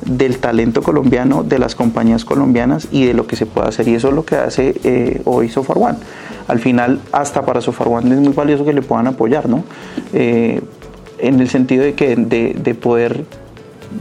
del 0.05 0.37
talento 0.37 0.81
colombiano, 0.81 1.43
de 1.43 1.59
las 1.59 1.75
compañías 1.75 2.25
colombianas 2.25 2.87
y 2.91 3.05
de 3.05 3.13
lo 3.13 3.27
que 3.27 3.35
se 3.35 3.45
pueda 3.45 3.67
hacer. 3.67 3.87
Y 3.87 3.95
eso 3.95 4.09
es 4.09 4.13
lo 4.13 4.25
que 4.25 4.35
hace 4.35 4.75
eh, 4.83 5.21
hoy 5.25 5.49
Sofar 5.49 5.77
One. 5.77 5.97
Al 6.47 6.59
final, 6.59 7.01
hasta 7.11 7.45
para 7.45 7.61
Sofar 7.61 7.87
One 7.89 8.13
es 8.13 8.21
muy 8.21 8.33
valioso 8.33 8.65
que 8.65 8.73
le 8.73 8.81
puedan 8.81 9.07
apoyar, 9.07 9.49
¿no? 9.49 9.63
Eh, 10.13 10.61
en 11.19 11.39
el 11.39 11.49
sentido 11.49 11.83
de 11.83 11.93
que 11.93 12.15
de, 12.15 12.75
poder, 12.75 13.23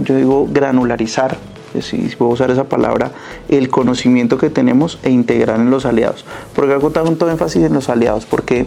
yo 0.00 0.16
digo, 0.16 0.48
granularizar 0.50 1.36
si 1.80 1.96
puedo 2.18 2.32
usar 2.32 2.50
esa 2.50 2.64
palabra, 2.64 3.12
el 3.48 3.70
conocimiento 3.70 4.36
que 4.36 4.50
tenemos 4.50 4.98
e 5.02 5.10
integrar 5.10 5.60
en 5.60 5.70
los 5.70 5.86
aliados. 5.86 6.24
Porque 6.54 6.74
hago 6.74 6.90
tanto 6.90 7.30
énfasis 7.30 7.62
en 7.62 7.72
los 7.72 7.88
aliados, 7.88 8.26
porque 8.26 8.66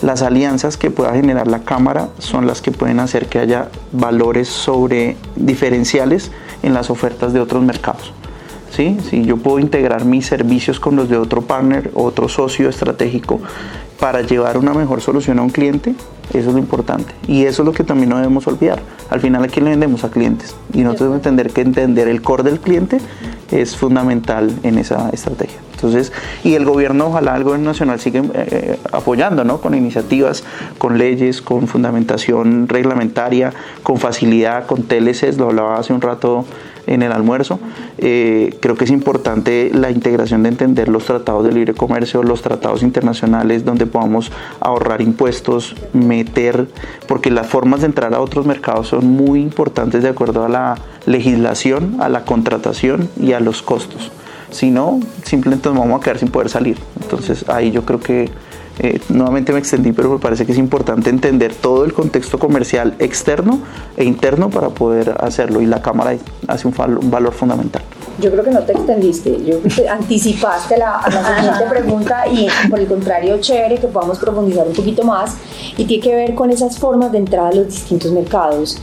las 0.00 0.22
alianzas 0.22 0.76
que 0.78 0.90
pueda 0.90 1.12
generar 1.12 1.46
la 1.46 1.64
Cámara 1.64 2.08
son 2.18 2.46
las 2.46 2.62
que 2.62 2.70
pueden 2.70 3.00
hacer 3.00 3.26
que 3.26 3.38
haya 3.38 3.68
valores 3.92 4.48
sobre 4.48 5.16
diferenciales 5.36 6.30
en 6.62 6.72
las 6.72 6.88
ofertas 6.88 7.32
de 7.32 7.40
otros 7.40 7.62
mercados. 7.62 8.12
¿Sí? 8.70 8.96
Si 9.10 9.24
yo 9.24 9.36
puedo 9.36 9.58
integrar 9.58 10.04
mis 10.04 10.26
servicios 10.26 10.78
con 10.78 10.94
los 10.94 11.08
de 11.08 11.16
otro 11.16 11.42
partner, 11.42 11.90
otro 11.92 12.28
socio 12.28 12.68
estratégico 12.68 13.40
para 14.00 14.22
llevar 14.22 14.56
una 14.56 14.72
mejor 14.72 15.02
solución 15.02 15.38
a 15.38 15.42
un 15.42 15.50
cliente, 15.50 15.94
eso 16.32 16.48
es 16.48 16.54
lo 16.54 16.58
importante. 16.58 17.12
Y 17.28 17.44
eso 17.44 17.62
es 17.62 17.66
lo 17.66 17.72
que 17.72 17.84
también 17.84 18.08
no 18.08 18.16
debemos 18.16 18.46
olvidar. 18.46 18.80
Al 19.10 19.20
final, 19.20 19.44
¿a 19.44 19.48
quién 19.48 19.64
le 19.64 19.72
vendemos? 19.72 20.04
A 20.04 20.10
clientes. 20.10 20.56
Y 20.72 20.78
nosotros 20.78 21.00
debemos 21.00 21.18
entender 21.18 21.50
que 21.50 21.60
entender 21.60 22.08
el 22.08 22.22
core 22.22 22.42
del 22.44 22.60
cliente 22.60 22.98
es 23.50 23.76
fundamental 23.76 24.52
en 24.62 24.78
esa 24.78 25.10
estrategia. 25.10 25.58
Entonces, 25.74 26.12
y 26.44 26.54
el 26.54 26.64
gobierno, 26.64 27.06
ojalá 27.06 27.36
el 27.36 27.44
gobierno 27.44 27.70
nacional 27.70 28.00
siga 28.00 28.22
eh, 28.34 28.78
apoyando, 28.92 29.44
¿no? 29.44 29.60
Con 29.60 29.74
iniciativas, 29.74 30.44
con 30.78 30.98
leyes, 30.98 31.42
con 31.42 31.66
fundamentación 31.66 32.68
reglamentaria, 32.68 33.52
con 33.82 33.96
facilidad, 33.96 34.66
con 34.66 34.82
TLCs, 34.82 35.38
lo 35.38 35.46
hablaba 35.46 35.78
hace 35.78 35.92
un 35.92 36.00
rato 36.00 36.44
en 36.86 37.02
el 37.02 37.12
almuerzo. 37.12 37.58
Eh, 37.98 38.56
creo 38.60 38.76
que 38.76 38.84
es 38.84 38.90
importante 38.90 39.70
la 39.72 39.90
integración 39.90 40.42
de 40.42 40.50
entender 40.50 40.88
los 40.88 41.04
tratados 41.04 41.44
de 41.44 41.52
libre 41.52 41.74
comercio, 41.74 42.22
los 42.22 42.42
tratados 42.42 42.82
internacionales 42.82 43.64
donde 43.64 43.86
podamos 43.86 44.30
ahorrar 44.60 45.00
impuestos, 45.00 45.74
meter, 45.92 46.68
porque 47.06 47.30
las 47.30 47.46
formas 47.46 47.80
de 47.80 47.86
entrar 47.86 48.14
a 48.14 48.20
otros 48.20 48.46
mercados 48.46 48.88
son 48.88 49.06
muy 49.06 49.40
importantes 49.40 50.02
de 50.02 50.08
acuerdo 50.08 50.44
a 50.44 50.48
la 50.48 50.76
legislación, 51.06 51.96
a 52.00 52.08
la 52.08 52.24
contratación 52.24 53.08
y 53.20 53.32
a 53.32 53.40
los 53.40 53.62
costos. 53.62 54.10
Si 54.50 54.70
no, 54.70 55.00
simplemente 55.22 55.68
nos 55.68 55.78
vamos 55.78 56.00
a 56.00 56.04
quedar 56.04 56.18
sin 56.18 56.28
poder 56.28 56.48
salir. 56.48 56.76
Entonces 57.00 57.48
ahí 57.48 57.70
yo 57.70 57.84
creo 57.84 58.00
que 58.00 58.28
eh, 58.82 58.98
nuevamente 59.10 59.52
me 59.52 59.58
extendí, 59.58 59.92
pero 59.92 60.08
me 60.08 60.18
parece 60.18 60.46
que 60.46 60.52
es 60.52 60.58
importante 60.58 61.10
entender 61.10 61.54
todo 61.54 61.84
el 61.84 61.92
contexto 61.92 62.38
comercial 62.38 62.94
externo 62.98 63.60
e 63.94 64.04
interno 64.04 64.48
para 64.48 64.70
poder 64.70 65.16
hacerlo 65.20 65.60
y 65.60 65.66
la 65.66 65.82
Cámara 65.82 66.16
hace 66.48 66.66
un, 66.66 66.74
valor 67.10 67.34
fundamental. 67.34 67.82
Yo 68.18 68.30
creo 68.30 68.42
que 68.42 68.50
no 68.50 68.60
te 68.60 68.72
extendiste, 68.72 69.36
yo 69.44 69.58
anticipaste 69.90 70.78
la, 70.78 71.02
la 71.12 71.36
siguiente 71.36 71.64
pregunta 71.68 72.26
y 72.26 72.48
por 72.70 72.78
el 72.78 72.86
contrario, 72.86 73.38
chévere 73.38 73.76
que 73.76 73.86
podamos 73.86 74.18
profundizar 74.18 74.66
un 74.66 74.72
poquito 74.72 75.04
más 75.04 75.34
y 75.76 75.84
tiene 75.84 76.02
que 76.02 76.14
ver 76.14 76.34
con 76.34 76.48
esas 76.48 76.78
formas 76.78 77.12
de 77.12 77.18
entrada 77.18 77.48
a 77.48 77.52
los 77.52 77.66
distintos 77.66 78.10
mercados 78.12 78.78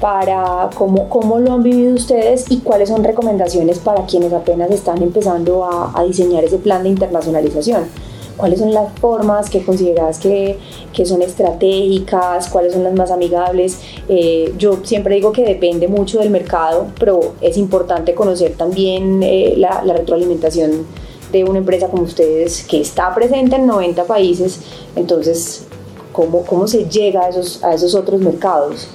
para 0.00 0.70
cómo, 0.74 1.08
cómo 1.08 1.40
lo 1.40 1.54
han 1.54 1.64
vivido 1.64 1.94
ustedes 1.94 2.48
y 2.50 2.58
cuáles 2.58 2.88
son 2.88 3.02
recomendaciones 3.02 3.80
para 3.80 4.06
quienes 4.06 4.32
apenas 4.32 4.70
están 4.70 5.02
empezando 5.02 5.92
a 5.92 6.04
diseñar 6.04 6.44
ese 6.44 6.58
plan 6.58 6.84
de 6.84 6.90
internacionalización 6.90 8.09
cuáles 8.40 8.58
son 8.58 8.72
las 8.72 8.90
formas 8.98 9.50
que 9.50 9.62
consideras 9.62 10.18
que, 10.18 10.58
que 10.94 11.04
son 11.04 11.20
estratégicas, 11.20 12.48
cuáles 12.48 12.72
son 12.72 12.82
las 12.82 12.94
más 12.94 13.10
amigables. 13.10 13.78
Eh, 14.08 14.54
yo 14.56 14.78
siempre 14.82 15.14
digo 15.14 15.30
que 15.30 15.44
depende 15.44 15.88
mucho 15.88 16.18
del 16.18 16.30
mercado, 16.30 16.86
pero 16.98 17.34
es 17.42 17.58
importante 17.58 18.14
conocer 18.14 18.54
también 18.56 19.22
eh, 19.22 19.54
la, 19.58 19.82
retroalimentación 19.82 20.86
de 21.30 21.44
una 21.44 21.58
empresa 21.58 21.88
como 21.88 22.04
ustedes 22.04 22.64
que 22.64 22.80
está 22.80 23.14
presente 23.14 23.56
en 23.56 23.66
90 23.66 24.04
países, 24.04 24.60
entonces, 24.96 25.66
¿cómo, 26.12 26.42
cómo 26.44 26.66
se 26.66 26.88
llega 26.88 27.26
a 27.26 27.28
esos, 27.28 27.62
a 27.62 27.74
esos 27.74 27.94
otros 27.94 28.20
mercados? 28.20 28.88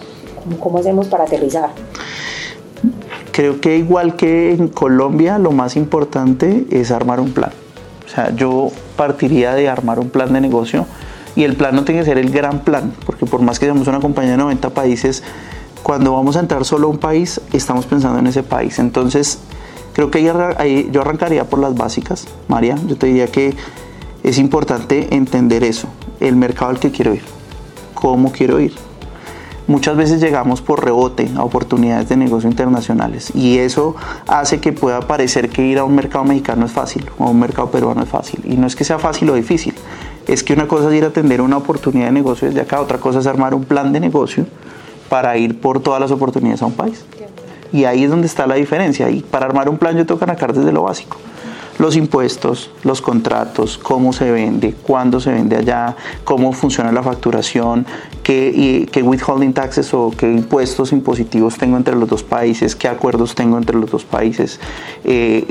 ¿Cómo, 0.44 0.60
¿Cómo 0.60 0.80
hacemos 0.80 1.08
para 1.08 1.26
aterrizar? 1.26 1.70
Creo 3.32 3.62
que 3.62 3.78
igual 3.78 4.16
que 4.16 4.52
en 4.52 4.70
Colombia, 4.70 5.38
lo 5.38 5.52
más 5.52 5.76
importante 5.76 6.66
es 6.72 6.92
armar 6.92 7.20
un 7.20 7.32
plan. 7.32 7.52
Sea, 8.16 8.34
yo 8.36 8.72
partiría 8.96 9.54
de 9.54 9.68
armar 9.68 10.00
un 10.00 10.10
plan 10.10 10.32
de 10.32 10.42
negocio 10.42 10.86
y 11.36 11.44
el 11.44 11.56
plan 11.56 11.76
no 11.76 11.84
tiene 11.84 12.00
que 12.00 12.06
ser 12.06 12.18
el 12.18 12.32
gran 12.32 12.62
plan, 12.62 12.94
porque 13.06 13.26
por 13.26 13.42
más 13.42 13.60
que 13.60 13.66
seamos 13.66 13.88
una 13.88 14.00
compañía 14.00 14.32
de 14.32 14.38
90 14.38 14.70
países, 14.70 15.22
cuando 15.84 16.14
vamos 16.14 16.38
a 16.38 16.40
entrar 16.40 16.64
solo 16.64 16.88
a 16.88 16.92
un 16.92 16.98
país, 16.98 17.42
estamos 17.52 17.86
pensando 17.86 18.18
en 18.18 18.28
ese 18.28 18.42
país. 18.42 18.80
Entonces, 18.80 19.40
creo 19.94 20.10
que 20.10 20.24
yo 20.24 21.02
arrancaría 21.02 21.44
por 21.44 21.60
las 21.60 21.76
básicas, 21.76 22.26
María. 22.48 22.76
Yo 22.88 22.96
te 22.96 23.08
diría 23.08 23.28
que 23.28 23.54
es 24.24 24.38
importante 24.38 25.14
entender 25.14 25.64
eso, 25.64 25.90
el 26.22 26.38
mercado 26.38 26.72
al 26.72 26.80
que 26.80 26.92
quiero 26.92 27.14
ir, 27.14 27.22
cómo 27.94 28.32
quiero 28.32 28.60
ir, 28.60 28.74
muchas 29.68 29.98
veces 29.98 30.22
llegamos 30.22 30.62
por 30.62 30.84
rebote 30.84 31.30
a 31.36 31.44
oportunidades 31.44 32.10
de 32.10 32.18
negocio 32.18 32.50
internacionales 32.50 33.32
y 33.36 33.58
eso 33.58 33.96
hace 34.28 34.60
que 34.60 34.74
pueda 34.74 35.02
parecer 35.02 35.50
que 35.50 35.66
ir 35.66 35.80
a 35.80 35.84
un 35.84 35.96
mercado 35.96 36.24
mexicano 36.24 36.66
es 36.66 36.72
fácil 36.72 37.10
o 37.18 37.26
a 37.26 37.30
un 37.30 37.40
mercado 37.40 37.70
peruano 37.72 38.04
es 38.04 38.10
fácil. 38.10 38.42
Y 38.46 38.58
no 38.58 38.68
es 38.68 38.76
que 38.76 38.84
sea 38.84 39.00
fácil 39.00 39.30
o 39.30 39.36
difícil, 39.36 39.74
es 40.28 40.44
que 40.44 40.54
una 40.54 40.68
cosa 40.68 40.90
es 40.90 40.96
ir 40.96 41.04
a 41.04 41.08
atender 41.08 41.42
una 41.42 41.58
oportunidad 41.58 42.08
de 42.08 42.12
negocio 42.12 42.48
desde 42.48 42.62
acá, 42.62 42.82
otra 42.82 42.98
cosa 43.00 43.20
es 43.20 43.28
armar 43.28 43.54
un 43.54 43.64
plan 43.64 43.92
de 43.94 44.00
negocio 44.00 44.46
para 45.10 45.38
ir 45.38 45.60
por 45.60 45.80
todas 45.80 46.00
las 46.00 46.12
oportunidades 46.12 46.62
a 46.62 46.66
un 46.66 46.74
país. 46.74 47.06
Y 47.72 47.86
ahí 47.86 48.04
es 48.04 48.10
donde 48.10 48.28
está 48.28 48.48
la 48.48 48.56
diferencia. 48.56 49.10
Y 49.10 49.22
para 49.22 49.46
armar 49.46 49.70
un 49.70 49.78
plan 49.78 49.98
yo 49.98 50.06
tengo 50.06 50.18
que 50.18 50.26
arrancar 50.26 50.54
desde 50.54 50.72
lo 50.72 50.84
básico 50.84 51.18
los 51.78 51.96
impuestos, 51.96 52.72
los 52.84 53.02
contratos, 53.02 53.78
cómo 53.78 54.14
se 54.14 54.32
vende, 54.32 54.74
cuándo 54.74 55.20
se 55.20 55.32
vende 55.32 55.58
allá, 55.58 55.96
cómo 56.24 56.54
funciona 56.54 56.92
la 56.92 57.04
facturación, 57.04 57.86
qué, 58.24 58.88
withholding 59.04 59.54
taxes 59.54 59.94
o 59.94 60.12
qué 60.18 60.32
impuestos 60.32 60.92
impositivos 60.92 61.58
tengo 61.58 61.78
entre 61.78 61.96
los 61.96 62.10
dos 62.10 62.24
países, 62.24 62.76
qué 62.76 62.88
acuerdos 62.88 63.36
tengo 63.36 63.58
entre 63.58 63.76
los 63.76 63.92
dos 63.92 64.06
países. 64.06 64.60
Eh, 65.04 65.46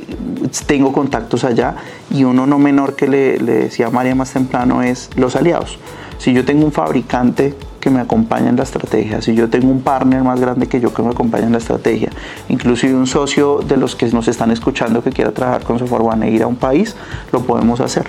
tengo 0.66 0.93
contactos 0.93 1.45
allá 1.45 1.76
y 2.11 2.25
uno 2.25 2.47
no 2.47 2.59
menor 2.59 2.97
que 2.97 3.07
le, 3.07 3.38
le 3.38 3.52
decía 3.54 3.90
María 3.90 4.14
más 4.14 4.33
temprano 4.33 4.83
es 4.83 5.11
los 5.16 5.37
aliados. 5.37 5.78
Si 6.18 6.33
yo 6.33 6.44
tengo 6.44 6.64
un 6.64 6.73
fabricante 6.73 7.54
que 7.80 7.90
me 7.90 8.00
acompaña 8.00 8.49
en 8.49 8.56
la 8.56 8.62
estrategia, 8.62 9.21
si 9.21 9.35
yo 9.35 9.50
tengo 9.50 9.71
un 9.71 9.83
partner 9.83 10.23
más 10.23 10.40
grande 10.40 10.66
que 10.68 10.80
yo 10.80 10.94
que 10.94 11.02
me 11.02 11.11
acompaña 11.11 11.47
en 11.47 11.52
la 11.52 11.59
estrategia, 11.59 12.11
inclusive 12.49 12.94
un 12.94 13.06
socio 13.06 13.61
de 13.66 13.76
los 13.76 13.94
que 13.94 14.06
nos 14.06 14.26
están 14.28 14.50
escuchando 14.50 15.02
que 15.02 15.11
quiera 15.11 15.33
trabajar 15.33 15.64
con 15.64 15.78
One 15.80 16.28
e 16.28 16.30
ir 16.30 16.42
a 16.42 16.47
un 16.47 16.56
país, 16.56 16.97
lo 17.33 17.40
podemos 17.40 17.80
hacer. 17.80 18.06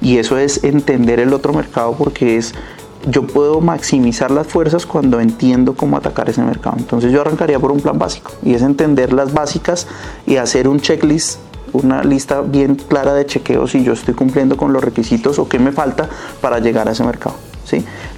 Y 0.00 0.18
eso 0.18 0.38
es 0.38 0.62
entender 0.62 1.18
el 1.20 1.32
otro 1.32 1.52
mercado 1.52 1.94
porque 1.98 2.36
es 2.36 2.54
yo 3.08 3.26
puedo 3.26 3.60
maximizar 3.60 4.30
las 4.30 4.46
fuerzas 4.46 4.84
cuando 4.84 5.20
entiendo 5.20 5.74
cómo 5.74 5.96
atacar 5.96 6.28
ese 6.28 6.42
mercado. 6.42 6.76
Entonces 6.78 7.12
yo 7.12 7.20
arrancaría 7.20 7.58
por 7.58 7.72
un 7.72 7.80
plan 7.80 7.98
básico 7.98 8.32
y 8.42 8.54
es 8.54 8.62
entender 8.62 9.12
las 9.12 9.32
básicas 9.32 9.86
y 10.26 10.36
hacer 10.36 10.68
un 10.68 10.80
checklist 10.80 11.38
una 11.72 12.02
lista 12.02 12.40
bien 12.40 12.76
clara 12.76 13.14
de 13.14 13.26
chequeos 13.26 13.72
si 13.72 13.82
yo 13.82 13.92
estoy 13.92 14.14
cumpliendo 14.14 14.56
con 14.56 14.72
los 14.72 14.82
requisitos 14.82 15.38
o 15.38 15.48
qué 15.48 15.58
me 15.58 15.72
falta 15.72 16.08
para 16.40 16.58
llegar 16.58 16.88
a 16.88 16.92
ese 16.92 17.04
mercado. 17.04 17.36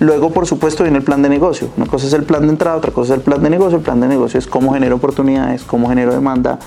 Luego, 0.00 0.30
por 0.30 0.46
supuesto, 0.46 0.84
viene 0.84 0.98
el 0.98 1.04
plan 1.04 1.22
de 1.22 1.28
negocio. 1.28 1.68
Una 1.76 1.86
cosa 1.86 2.06
es 2.06 2.12
el 2.12 2.24
plan 2.24 2.42
de 2.42 2.48
entrada, 2.48 2.76
otra 2.76 2.92
cosa 2.92 3.14
es 3.14 3.18
el 3.18 3.24
plan 3.24 3.42
de 3.42 3.50
negocio. 3.50 3.78
El 3.78 3.84
plan 3.84 4.00
de 4.00 4.06
negocio 4.06 4.38
es 4.38 4.46
cómo 4.46 4.74
genero 4.74 4.96
oportunidades, 4.96 5.62
cómo 5.64 5.88
genero 5.88 6.12
demanda, 6.12 6.58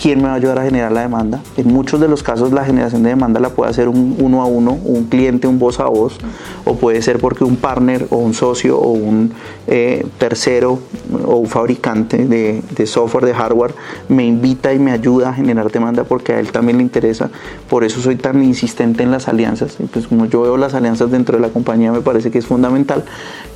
quién 0.00 0.20
me 0.20 0.28
va 0.28 0.32
a 0.32 0.36
ayudar 0.36 0.58
a 0.58 0.64
generar 0.64 0.90
la 0.92 1.02
demanda. 1.02 1.40
En 1.56 1.68
muchos 1.68 2.00
de 2.00 2.08
los 2.08 2.22
casos 2.22 2.52
la 2.52 2.64
generación 2.64 3.02
de 3.02 3.10
demanda 3.10 3.38
la 3.38 3.50
puede 3.50 3.70
hacer 3.70 3.88
un 3.88 4.16
uno 4.18 4.42
a 4.42 4.46
uno, 4.46 4.72
un 4.72 5.04
cliente, 5.04 5.46
un 5.46 5.58
voz 5.58 5.78
a 5.78 5.84
voz, 5.84 6.18
o 6.64 6.76
puede 6.76 7.02
ser 7.02 7.18
porque 7.18 7.44
un 7.44 7.56
partner 7.56 8.06
o 8.10 8.16
un 8.16 8.34
socio 8.34 8.78
o 8.78 8.90
un 8.90 9.32
eh, 9.66 10.06
tercero 10.18 10.78
o 11.24 11.36
un 11.36 11.46
fabricante 11.46 12.26
de, 12.26 12.86
software, 12.86 13.24
de 13.24 13.34
hardware, 13.34 13.74
me 14.08 14.26
invita 14.26 14.72
y 14.72 14.78
me 14.78 14.92
ayuda 14.92 15.30
a 15.30 15.34
generar 15.34 15.70
demanda 15.70 16.04
porque 16.04 16.32
a 16.32 16.40
él 16.40 16.50
también 16.52 16.78
le 16.78 16.82
interesa. 16.82 17.30
Por 17.68 17.84
eso 17.84 18.00
soy 18.00 18.16
tan 18.16 18.42
insistente 18.42 19.02
en 19.02 19.10
las 19.10 19.28
alianzas. 19.28 19.76
Y 19.78 19.84
pues 19.84 20.06
como 20.06 20.26
yo 20.26 20.42
veo 20.42 20.56
las 20.56 20.74
alianzas 20.74 21.10
dentro 21.10 21.36
de 21.36 21.42
la 21.42 21.48
compañía 21.48 21.92
me 21.92 22.00
parece 22.00 22.30
que 22.30 22.38
es 22.38 22.46
fundamental, 22.46 23.04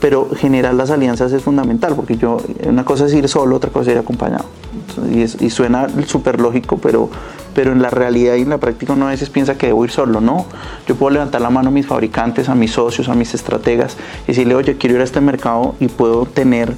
pero 0.00 0.28
generar 0.34 0.74
las 0.74 0.90
alianzas 0.90 1.32
es 1.32 1.42
fundamental 1.42 1.94
porque 1.94 2.16
yo, 2.16 2.38
una 2.66 2.84
cosa 2.84 3.06
es 3.06 3.14
ir 3.14 3.28
solo, 3.28 3.56
otra 3.56 3.70
cosa 3.70 3.90
es 3.90 3.96
ir 3.96 4.00
acompañado. 4.00 4.44
Y, 5.12 5.22
y 5.22 5.50
suena 5.50 5.88
súper 6.06 6.40
lógico, 6.40 6.78
pero, 6.78 7.10
pero 7.54 7.72
en 7.72 7.82
la 7.82 7.90
realidad 7.90 8.36
y 8.36 8.42
en 8.42 8.50
la 8.50 8.58
práctica 8.58 8.92
uno 8.92 9.06
a 9.06 9.10
veces 9.10 9.30
piensa 9.30 9.56
que 9.56 9.68
debo 9.68 9.84
ir 9.84 9.90
solo, 9.90 10.20
no. 10.20 10.46
Yo 10.86 10.94
puedo 10.94 11.10
levantar 11.10 11.40
la 11.40 11.50
mano 11.50 11.68
a 11.68 11.72
mis 11.72 11.86
fabricantes, 11.86 12.48
a 12.48 12.54
mis 12.54 12.72
socios, 12.72 13.08
a 13.08 13.14
mis 13.14 13.34
estrategas 13.34 13.96
y 14.24 14.28
decirle, 14.28 14.54
oye, 14.54 14.76
quiero 14.76 14.96
ir 14.96 15.00
a 15.00 15.04
este 15.04 15.20
mercado 15.20 15.74
y 15.80 15.88
puedo 15.88 16.26
tener 16.26 16.74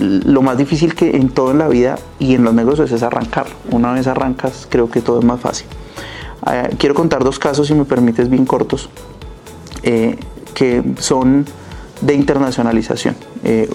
lo 0.00 0.42
más 0.42 0.58
difícil 0.58 0.94
que 0.94 1.16
en 1.16 1.28
todo 1.28 1.50
en 1.50 1.58
la 1.58 1.68
vida 1.68 1.96
y 2.18 2.34
en 2.34 2.44
los 2.44 2.54
negocios 2.54 2.90
es 2.92 3.02
arrancar. 3.02 3.46
Una 3.70 3.92
vez 3.92 4.06
arrancas, 4.06 4.66
creo 4.70 4.90
que 4.90 5.00
todo 5.00 5.18
es 5.18 5.24
más 5.24 5.40
fácil. 5.40 5.66
Eh, 6.50 6.74
quiero 6.78 6.94
contar 6.94 7.24
dos 7.24 7.38
casos, 7.38 7.66
si 7.66 7.74
me 7.74 7.84
permites, 7.84 8.28
bien 8.28 8.44
cortos, 8.44 8.90
eh, 9.82 10.16
que 10.54 10.82
son 10.98 11.46
de 12.00 12.14
internacionalización. 12.14 13.16
Eh, 13.44 13.68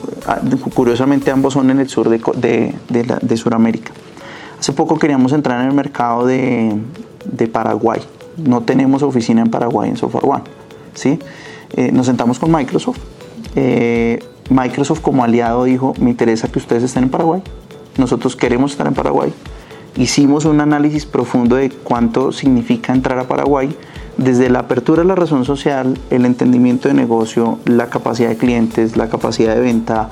curiosamente 0.73 1.31
ambos 1.31 1.53
son 1.53 1.69
en 1.69 1.79
el 1.79 1.89
sur 1.89 2.09
de, 2.09 2.75
de, 2.89 3.37
Sudamérica. 3.37 3.91
Hace 4.59 4.73
poco 4.73 4.99
queríamos 4.99 5.31
entrar 5.31 5.61
en 5.61 5.67
el 5.67 5.73
mercado 5.73 6.25
de, 6.25 6.77
Paraguay. 7.51 8.01
No 8.37 8.61
tenemos 8.61 9.03
oficina 9.03 9.41
en 9.41 9.49
Paraguay 9.49 9.89
en 9.89 9.97
Software 9.97 10.25
One. 10.25 10.43
¿sí? 10.93 11.19
Nos 11.91 12.05
sentamos 12.05 12.39
con 12.39 12.51
Microsoft. 12.51 12.99
Eh, 14.49 14.53
Microsoft 14.53 15.01
como 15.01 15.23
aliado 15.23 15.63
dijo, 15.63 15.93
me 15.99 16.09
interesa 16.09 16.47
que 16.47 16.59
ustedes 16.59 16.83
estén 16.83 17.03
en 17.03 17.09
Paraguay. 17.09 17.41
Nosotros 17.97 18.35
queremos 18.35 18.71
estar 18.71 18.87
en 18.87 18.93
Paraguay. 18.93 19.33
Hicimos 19.97 20.45
un 20.45 20.61
análisis 20.61 21.05
profundo 21.05 21.55
de 21.55 21.69
cuánto 21.69 22.31
significa 22.31 22.93
entrar 22.93 23.19
a 23.19 23.27
Paraguay 23.27 23.75
desde 24.17 24.49
la 24.49 24.59
apertura 24.59 25.01
de 25.01 25.07
la 25.07 25.15
razón 25.15 25.45
social, 25.45 25.97
el 26.09 26.25
entendimiento 26.25 26.87
de 26.87 26.93
negocio, 26.93 27.59
la 27.65 27.87
capacidad 27.89 28.29
de 28.29 28.37
clientes, 28.37 28.97
la 28.97 29.09
capacidad 29.09 29.55
de 29.55 29.61
venta, 29.61 30.09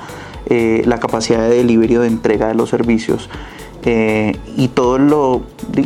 eh, 0.48 0.82
la 0.86 1.00
capacidad 1.00 1.40
de 1.40 1.58
delivery 1.58 1.98
o 1.98 2.02
de 2.02 2.08
entrega 2.08 2.48
de 2.48 2.56
los 2.56 2.70
servicios 2.70 3.30
eh, 3.84 4.38
y 4.56 4.70
todo 4.70 4.98
lo, 4.98 5.42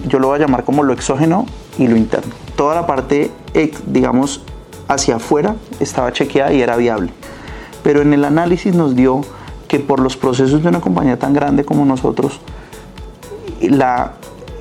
yo 0.08 0.20
lo 0.20 0.28
voy 0.28 0.38
a 0.38 0.40
llamar 0.40 0.64
como 0.64 0.84
lo 0.84 0.94
exógeno 0.94 1.46
y 1.78 1.88
lo 1.88 1.98
interno. 1.98 2.32
Toda 2.56 2.76
la 2.76 2.88
parte, 2.88 3.32
digamos, 3.88 4.42
hacia 4.88 5.16
afuera 5.18 5.56
estaba 5.80 6.12
chequeada 6.12 6.54
y 6.54 6.62
era 6.62 6.76
viable. 6.78 7.12
Pero 7.84 8.02
en 8.02 8.14
el 8.14 8.26
análisis 8.26 8.76
nos 8.76 8.96
dio 8.96 9.22
que 9.68 9.80
por 9.80 10.00
los 10.00 10.18
procesos 10.18 10.62
de 10.64 10.70
una 10.70 10.82
compañía 10.82 11.18
tan 11.18 11.34
grande 11.34 11.64
como 11.64 11.86
nosotros, 11.86 12.40
la 13.62 14.14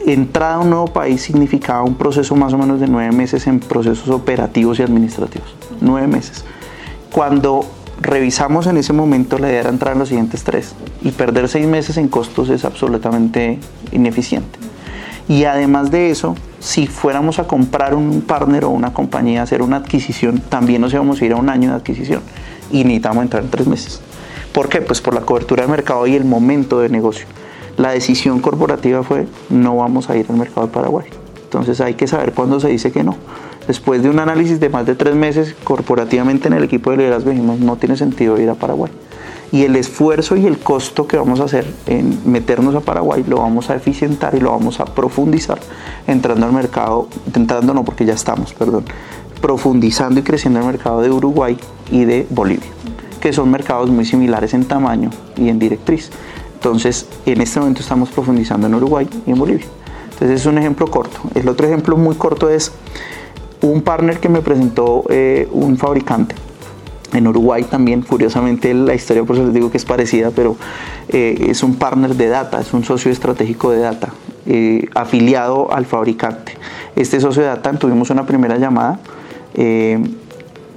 entrada 0.07 0.55
a 0.55 0.59
un 0.61 0.71
nuevo 0.71 0.87
país 0.87 1.23
significaba 1.23 1.83
un 1.83 1.95
proceso 1.95 2.35
más 2.37 2.53
o 2.53 2.59
menos 2.59 2.81
de 2.81 2.87
nueve 2.87 3.13
meses 3.13 3.47
en 3.47 3.61
procesos 3.61 4.09
operativos 4.09 4.79
y 4.79 4.83
administrativos. 4.83 5.55
Nueve 5.81 6.07
meses. 6.07 6.45
Cuando 7.13 7.65
revisamos 8.01 8.67
en 8.67 8.77
ese 8.77 8.93
momento, 8.93 9.39
la 9.39 9.49
idea 9.49 9.61
era 9.61 9.71
entrar 9.71 9.95
en 9.95 9.99
los 9.99 10.09
siguientes 10.09 10.45
tres. 10.45 10.75
Y 11.03 11.11
perder 11.11 11.49
seis 11.49 11.67
meses 11.67 11.97
en 11.97 12.09
costos 12.09 12.49
es 12.49 12.65
absolutamente 12.65 13.59
ineficiente. 13.93 14.59
Y 15.29 15.45
además 15.45 15.91
de 15.91 16.11
eso, 16.11 16.35
si 16.59 16.87
fuéramos 16.87 17.39
a 17.39 17.47
comprar 17.47 17.95
un 17.95 18.23
partner 18.23 18.65
o 18.65 18.71
una 18.71 18.93
compañía, 18.93 19.43
hacer 19.43 19.63
una 19.63 19.77
adquisición, 19.77 20.41
también 20.41 20.81
nos 20.81 20.93
íbamos 20.93 21.21
a 21.21 21.25
ir 21.25 21.33
a 21.33 21.37
un 21.37 21.49
año 21.49 21.71
de 21.71 21.77
adquisición. 21.77 22.23
Y 22.71 22.85
necesitamos 22.85 23.25
entrar 23.25 23.43
en 23.43 23.51
tres 23.51 23.67
meses. 23.67 24.01
¿Por 24.53 24.69
qué? 24.69 24.81
Pues 24.81 25.01
por 25.01 25.15
la 25.15 25.21
cobertura 25.21 25.63
de 25.63 25.69
mercado 25.69 26.07
y 26.07 26.15
el 26.15 26.25
momento 26.25 26.81
de 26.81 26.89
negocio 26.89 27.27
la 27.81 27.93
decisión 27.93 28.41
corporativa 28.41 29.03
fue 29.03 29.27
no 29.49 29.77
vamos 29.77 30.11
a 30.11 30.17
ir 30.17 30.27
al 30.29 30.37
mercado 30.37 30.67
de 30.67 30.73
Paraguay. 30.73 31.07
Entonces 31.45 31.81
hay 31.81 31.95
que 31.95 32.07
saber 32.07 32.33
cuándo 32.33 32.61
se 32.61 32.69
dice 32.69 32.93
que 32.93 33.03
no. 33.03 33.17
Después 33.67 34.03
de 34.03 34.11
un 34.11 34.19
análisis 34.19 34.61
de 34.61 34.69
más 34.69 34.87
de 34.87 34.95
tres 34.95 35.15
meses, 35.15 35.55
corporativamente 35.65 36.49
en 36.49 36.55
el 36.55 36.65
equipo 36.65 36.91
de 36.91 36.99
liderazgo 36.99 37.31
dijimos 37.31 37.59
no 37.61 37.77
tiene 37.77 37.97
sentido 37.97 38.39
ir 38.39 38.51
a 38.51 38.55
Paraguay. 38.55 38.93
Y 39.53 39.65
el 39.65 39.75
esfuerzo 39.77 40.37
y 40.37 40.47
el 40.47 40.59
costo 40.59 41.09
que 41.09 41.17
vamos 41.17 41.41
a 41.41 41.45
hacer 41.45 41.67
en 41.87 42.31
meternos 42.31 42.75
a 42.75 42.81
Paraguay 42.81 43.25
lo 43.27 43.39
vamos 43.39 43.71
a 43.71 43.75
eficientar 43.75 44.35
y 44.35 44.41
lo 44.41 44.51
vamos 44.53 44.79
a 44.79 44.85
profundizar 44.85 45.59
entrando 46.07 46.47
al 46.47 46.53
mercado, 46.53 47.09
entrando 47.35 47.75
no 47.75 47.85
porque 47.85 48.05
ya 48.05 48.15
estamos, 48.15 48.53
perdón, 48.53 48.85
profundizando 49.41 50.21
y 50.21 50.23
creciendo 50.23 50.61
el 50.61 50.67
mercado 50.67 51.01
de 51.01 51.11
Uruguay 51.11 51.57
y 51.91 52.05
de 52.05 52.27
Bolivia, 52.31 52.69
que 53.21 53.33
son 53.33 53.51
mercados 53.51 53.91
muy 53.91 54.05
similares 54.05 54.55
en 54.55 54.65
tamaño 54.65 55.11
y 55.37 55.49
en 55.49 55.59
directriz. 55.59 56.11
Entonces, 56.55 57.07
en 57.27 57.41
este 57.41 57.59
momento 57.59 57.81
estamos 57.81 58.11
profundizando 58.11 58.67
en 58.67 58.75
Uruguay 58.75 59.09
y 59.27 59.31
en 59.31 59.39
Bolivia. 59.39 59.67
Entonces, 60.13 60.41
es 60.41 60.47
un 60.47 60.59
ejemplo 60.59 60.87
corto. 60.87 61.19
El 61.35 61.49
otro 61.49 61.67
ejemplo 61.67 61.97
muy 61.97 62.15
corto 62.17 62.51
es 62.51 62.73
un 63.63 63.83
partner 63.83 64.21
que 64.21 64.29
me 64.29 64.41
presentó 64.41 65.05
eh, 65.09 65.49
un 65.53 65.77
fabricante 65.77 66.35
en 67.13 67.27
Uruguay 67.27 67.65
también, 67.65 68.03
curiosamente 68.03 68.73
la 68.73 68.95
historia 68.95 69.25
por 69.25 69.37
eso 69.37 69.45
les 69.45 69.55
digo 69.55 69.71
que 69.71 69.79
es 69.79 69.85
parecida, 69.85 70.31
pero 70.31 70.57
eh, 71.09 71.47
es 71.49 71.63
un 71.63 71.75
partner 71.75 72.15
de 72.15 72.29
data, 72.29 72.61
es 72.61 72.73
un 72.73 72.85
socio 72.85 73.11
estratégico 73.11 73.71
de 73.73 73.81
data, 73.81 74.11
eh, 74.47 74.89
afiliado 74.95 75.73
al 75.73 75.87
fabricante. 75.87 76.53
Este 76.95 77.19
socio 77.21 77.43
de 77.43 77.49
data 77.49 77.73
tuvimos 77.73 78.11
una 78.11 78.27
primera 78.27 78.59
llamada, 78.59 79.01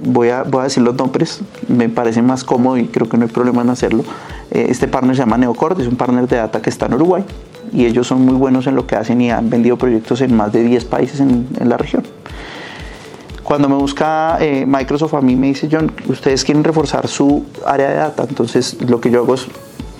voy, 0.02 0.28
a, 0.28 0.42
voy 0.42 0.60
a 0.60 0.64
decir 0.64 0.82
los 0.82 0.94
nombres, 0.94 1.40
me 1.68 1.88
parece 1.88 2.22
más 2.22 2.44
cómodo 2.44 2.76
y 2.78 2.86
creo 2.86 3.08
que 3.08 3.16
no 3.16 3.24
hay 3.24 3.30
problema 3.30 3.62
en 3.62 3.70
hacerlo. 3.70 4.04
Eh, 4.50 4.66
este 4.68 4.88
partner 4.88 5.16
se 5.16 5.22
llama 5.22 5.38
Neocord, 5.38 5.80
es 5.80 5.86
un 5.86 5.96
partner 5.96 6.28
de 6.28 6.36
data 6.36 6.60
que 6.62 6.70
está 6.70 6.86
en 6.86 6.94
Uruguay 6.94 7.24
y 7.72 7.86
ellos 7.86 8.06
son 8.06 8.24
muy 8.24 8.34
buenos 8.34 8.66
en 8.66 8.76
lo 8.76 8.86
que 8.86 8.96
hacen 8.96 9.20
y 9.20 9.30
han 9.30 9.50
vendido 9.50 9.76
proyectos 9.76 10.20
en 10.20 10.36
más 10.36 10.52
de 10.52 10.62
10 10.62 10.84
países 10.84 11.20
en, 11.20 11.48
la 11.60 11.76
región. 11.76 12.04
Cuando 13.42 13.68
me 13.68 13.74
busca 13.74 14.38
eh, 14.40 14.64
Microsoft 14.66 15.14
a 15.14 15.20
mí 15.20 15.36
me 15.36 15.48
dice, 15.48 15.68
John, 15.70 15.92
ustedes 16.08 16.44
quieren 16.44 16.64
reforzar 16.64 17.08
su 17.08 17.44
área 17.66 17.88
de 17.88 17.96
data, 17.96 18.24
entonces 18.28 18.78
lo 18.88 19.00
que 19.00 19.10
yo 19.10 19.20
hago 19.20 19.34
es 19.34 19.46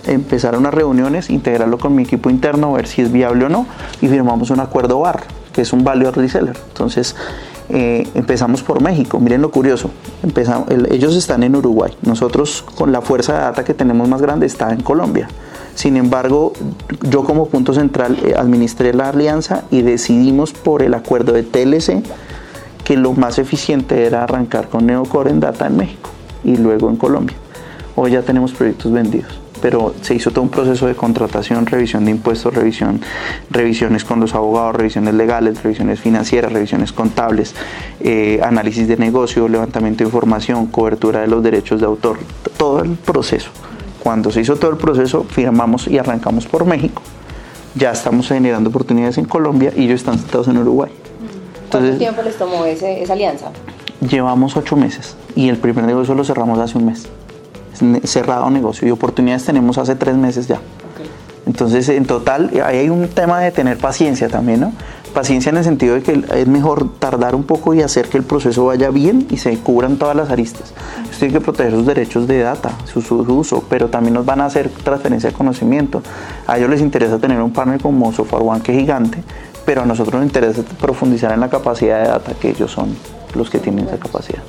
empezar 0.07 0.57
unas 0.57 0.72
reuniones, 0.72 1.30
integrarlo 1.30 1.78
con 1.78 1.94
mi 1.94 2.02
equipo 2.04 2.30
interno, 2.30 2.72
ver 2.72 2.87
si 2.87 3.02
es 3.02 3.11
viable 3.11 3.46
o 3.46 3.48
no 3.48 3.66
y 4.00 4.09
firmamos 4.09 4.50
un 4.50 4.61
acuerdo 4.61 5.00
VAR, 5.00 5.24
que 5.52 5.62
es 5.62 5.72
un 5.72 5.85
Value 5.85 6.11
Reseller. 6.11 6.57
Entonces 6.68 7.16
eh, 7.68 8.07
empezamos 8.14 8.62
por 8.62 8.83
México. 8.83 9.18
Miren 9.18 9.42
lo 9.42 9.50
curioso, 9.50 9.90
ellos 10.90 11.16
están 11.16 11.42
en 11.42 11.57
Uruguay, 11.57 11.92
nosotros 12.03 12.64
con 12.74 12.92
la 12.92 13.00
fuerza 13.00 13.33
de 13.35 13.38
data 13.40 13.64
que 13.64 13.74
tenemos 13.74 14.09
más 14.09 14.20
grande 14.20 14.46
está 14.46 14.70
en 14.72 14.83
Colombia. 14.83 15.29
Sin 15.74 15.96
embargo, 15.96 16.53
yo 17.03 17.24
como 17.24 17.46
punto 17.46 17.74
central 17.74 18.18
eh, 18.24 18.35
administré 18.37 18.94
la 18.94 19.09
alianza 19.09 19.64
y 19.70 19.83
decidimos 19.83 20.53
por 20.53 20.83
el 20.83 20.94
acuerdo 20.94 21.33
de 21.33 21.42
TLC 21.42 22.03
que 22.85 22.96
lo 22.96 23.12
más 23.12 23.38
eficiente 23.38 24.05
era 24.05 24.22
arrancar 24.22 24.68
con 24.68 24.87
Neocore 24.87 25.31
en 25.31 25.40
data 25.40 25.66
en 25.66 25.77
México 25.77 26.11
y 26.44 26.57
luego 26.57 26.90
en 26.90 26.96
Colombia. 26.96 27.37
Hoy 27.96 28.12
ya 28.12 28.22
tenemos 28.22 28.53
proyectos 28.53 28.92
vendidos 28.92 29.43
pero 29.64 29.94
se 30.03 30.14
hizo 30.14 30.31
todo 30.31 30.42
un 30.42 30.50
proceso 30.50 30.87
de 30.87 30.94
contratación, 30.94 31.64
revisión 31.64 32.05
de 32.05 32.11
impuestos, 32.11 32.53
revisión, 32.53 33.00
revisiones 33.48 34.05
con 34.05 34.20
los 34.20 34.35
abogados, 34.35 34.77
revisiones 34.77 35.14
legales, 35.14 35.62
revisiones 35.62 36.00
financieras, 36.00 36.53
revisiones 36.53 36.92
contables, 36.92 37.55
eh, 38.00 38.40
análisis 38.44 38.87
de 38.87 38.98
negocio, 38.98 39.48
levantamiento 39.48 40.05
de 40.05 40.09
información, 40.09 40.66
cobertura 40.66 41.22
de 41.22 41.29
los 41.29 41.42
derechos 41.42 41.81
de 41.81 41.87
autor, 41.87 42.18
todo 42.59 42.83
el 42.83 42.90
proceso. 42.90 43.48
Cuando 44.00 44.31
se 44.31 44.42
hizo 44.42 44.57
todo 44.57 44.70
el 44.70 44.77
proceso, 44.77 45.24
firmamos 45.24 45.88
y 45.88 45.96
arrancamos 45.96 46.44
por 46.44 46.66
México. 46.66 47.00
Ya 47.74 47.90
estamos 47.90 48.29
generando 48.29 48.68
oportunidades 48.68 49.16
en 49.16 49.24
Colombia 49.24 49.72
y 49.74 49.85
ellos 49.85 50.00
están 50.00 50.18
sentados 50.18 50.46
en 50.48 50.59
Uruguay. 50.59 50.92
¿Cuánto 51.70 51.96
tiempo 51.96 52.20
les 52.20 52.37
tomó 52.37 52.66
esa 52.66 53.14
alianza? 53.14 53.46
Llevamos 54.07 54.59
ocho 54.59 54.77
meses 54.77 55.16
y 55.35 55.48
el 55.48 55.57
primer 55.57 55.87
negocio 55.87 56.14
lo 56.14 56.22
cerramos 56.22 56.59
hace 56.59 56.77
un 56.77 56.85
mes 56.85 57.09
cerrado 58.04 58.50
negocio 58.50 58.87
y 58.87 58.90
oportunidades 58.90 59.44
tenemos 59.44 59.78
hace 59.78 59.94
tres 59.96 60.16
meses 60.16 60.46
ya. 60.48 60.60
Entonces, 61.46 61.88
en 61.90 62.06
total, 62.06 62.50
ahí 62.64 62.78
hay 62.78 62.88
un 62.88 63.08
tema 63.08 63.40
de 63.40 63.50
tener 63.50 63.76
paciencia 63.76 64.28
también, 64.28 64.60
¿no? 64.60 64.72
Paciencia 65.12 65.50
en 65.50 65.58
el 65.58 65.64
sentido 65.64 65.94
de 65.94 66.02
que 66.02 66.24
es 66.34 66.48
mejor 66.48 66.88
tardar 66.98 67.34
un 67.34 67.44
poco 67.44 67.74
y 67.74 67.82
hacer 67.82 68.08
que 68.08 68.16
el 68.16 68.24
proceso 68.24 68.64
vaya 68.64 68.90
bien 68.90 69.26
y 69.30 69.37
se 69.37 69.56
cubran 69.58 69.96
todas 69.96 70.16
las 70.16 70.30
aristas. 70.30 70.72
Tiene 71.18 71.34
que 71.34 71.40
proteger 71.40 71.72
sus 71.72 71.87
derechos 71.87 72.26
de 72.26 72.40
data, 72.40 72.70
su, 72.87 72.98
uso, 73.14 73.62
pero 73.68 73.88
también 73.88 74.14
nos 74.14 74.26
van 74.26 74.40
a 74.40 74.46
hacer 74.46 74.68
transferencia 74.68 75.30
de 75.30 75.37
conocimiento. 75.37 76.02
A 76.46 76.58
ellos 76.58 76.70
les 76.70 76.80
interesa 76.80 77.18
tener 77.18 77.40
un 77.40 77.52
partner 77.52 77.80
como 77.80 78.12
Software 78.12 78.42
One 78.44 78.62
que 78.62 78.72
es 78.72 78.78
gigante, 78.78 79.22
pero 79.64 79.82
a 79.82 79.87
nosotros 79.87 80.14
nos 80.14 80.24
interesa 80.24 80.62
profundizar 80.80 81.32
en 81.32 81.40
la 81.40 81.48
capacidad 81.48 82.02
de 82.02 82.08
data 82.08 82.32
que 82.34 82.50
ellos 82.50 82.72
son 82.72 82.96
los 83.34 83.50
que 83.50 83.58
tienen 83.58 83.87
esa 83.87 83.98
capacidad. 83.98 84.42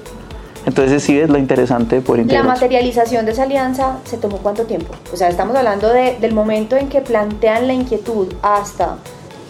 Entonces 0.65 1.03
sí 1.03 1.19
es 1.19 1.29
lo 1.29 1.37
interesante 1.37 2.01
por 2.01 2.17
La 2.25 2.43
materialización 2.43 3.25
de 3.25 3.33
esa 3.33 3.43
alianza 3.43 3.99
se 4.05 4.17
tomó 4.17 4.37
cuánto 4.37 4.63
tiempo? 4.63 4.93
O 5.13 5.15
sea, 5.15 5.29
estamos 5.29 5.55
hablando 5.55 5.89
de, 5.89 6.17
del 6.19 6.33
momento 6.33 6.75
en 6.75 6.89
que 6.89 7.01
plantean 7.01 7.67
la 7.67 7.73
inquietud 7.73 8.33
hasta, 8.41 8.97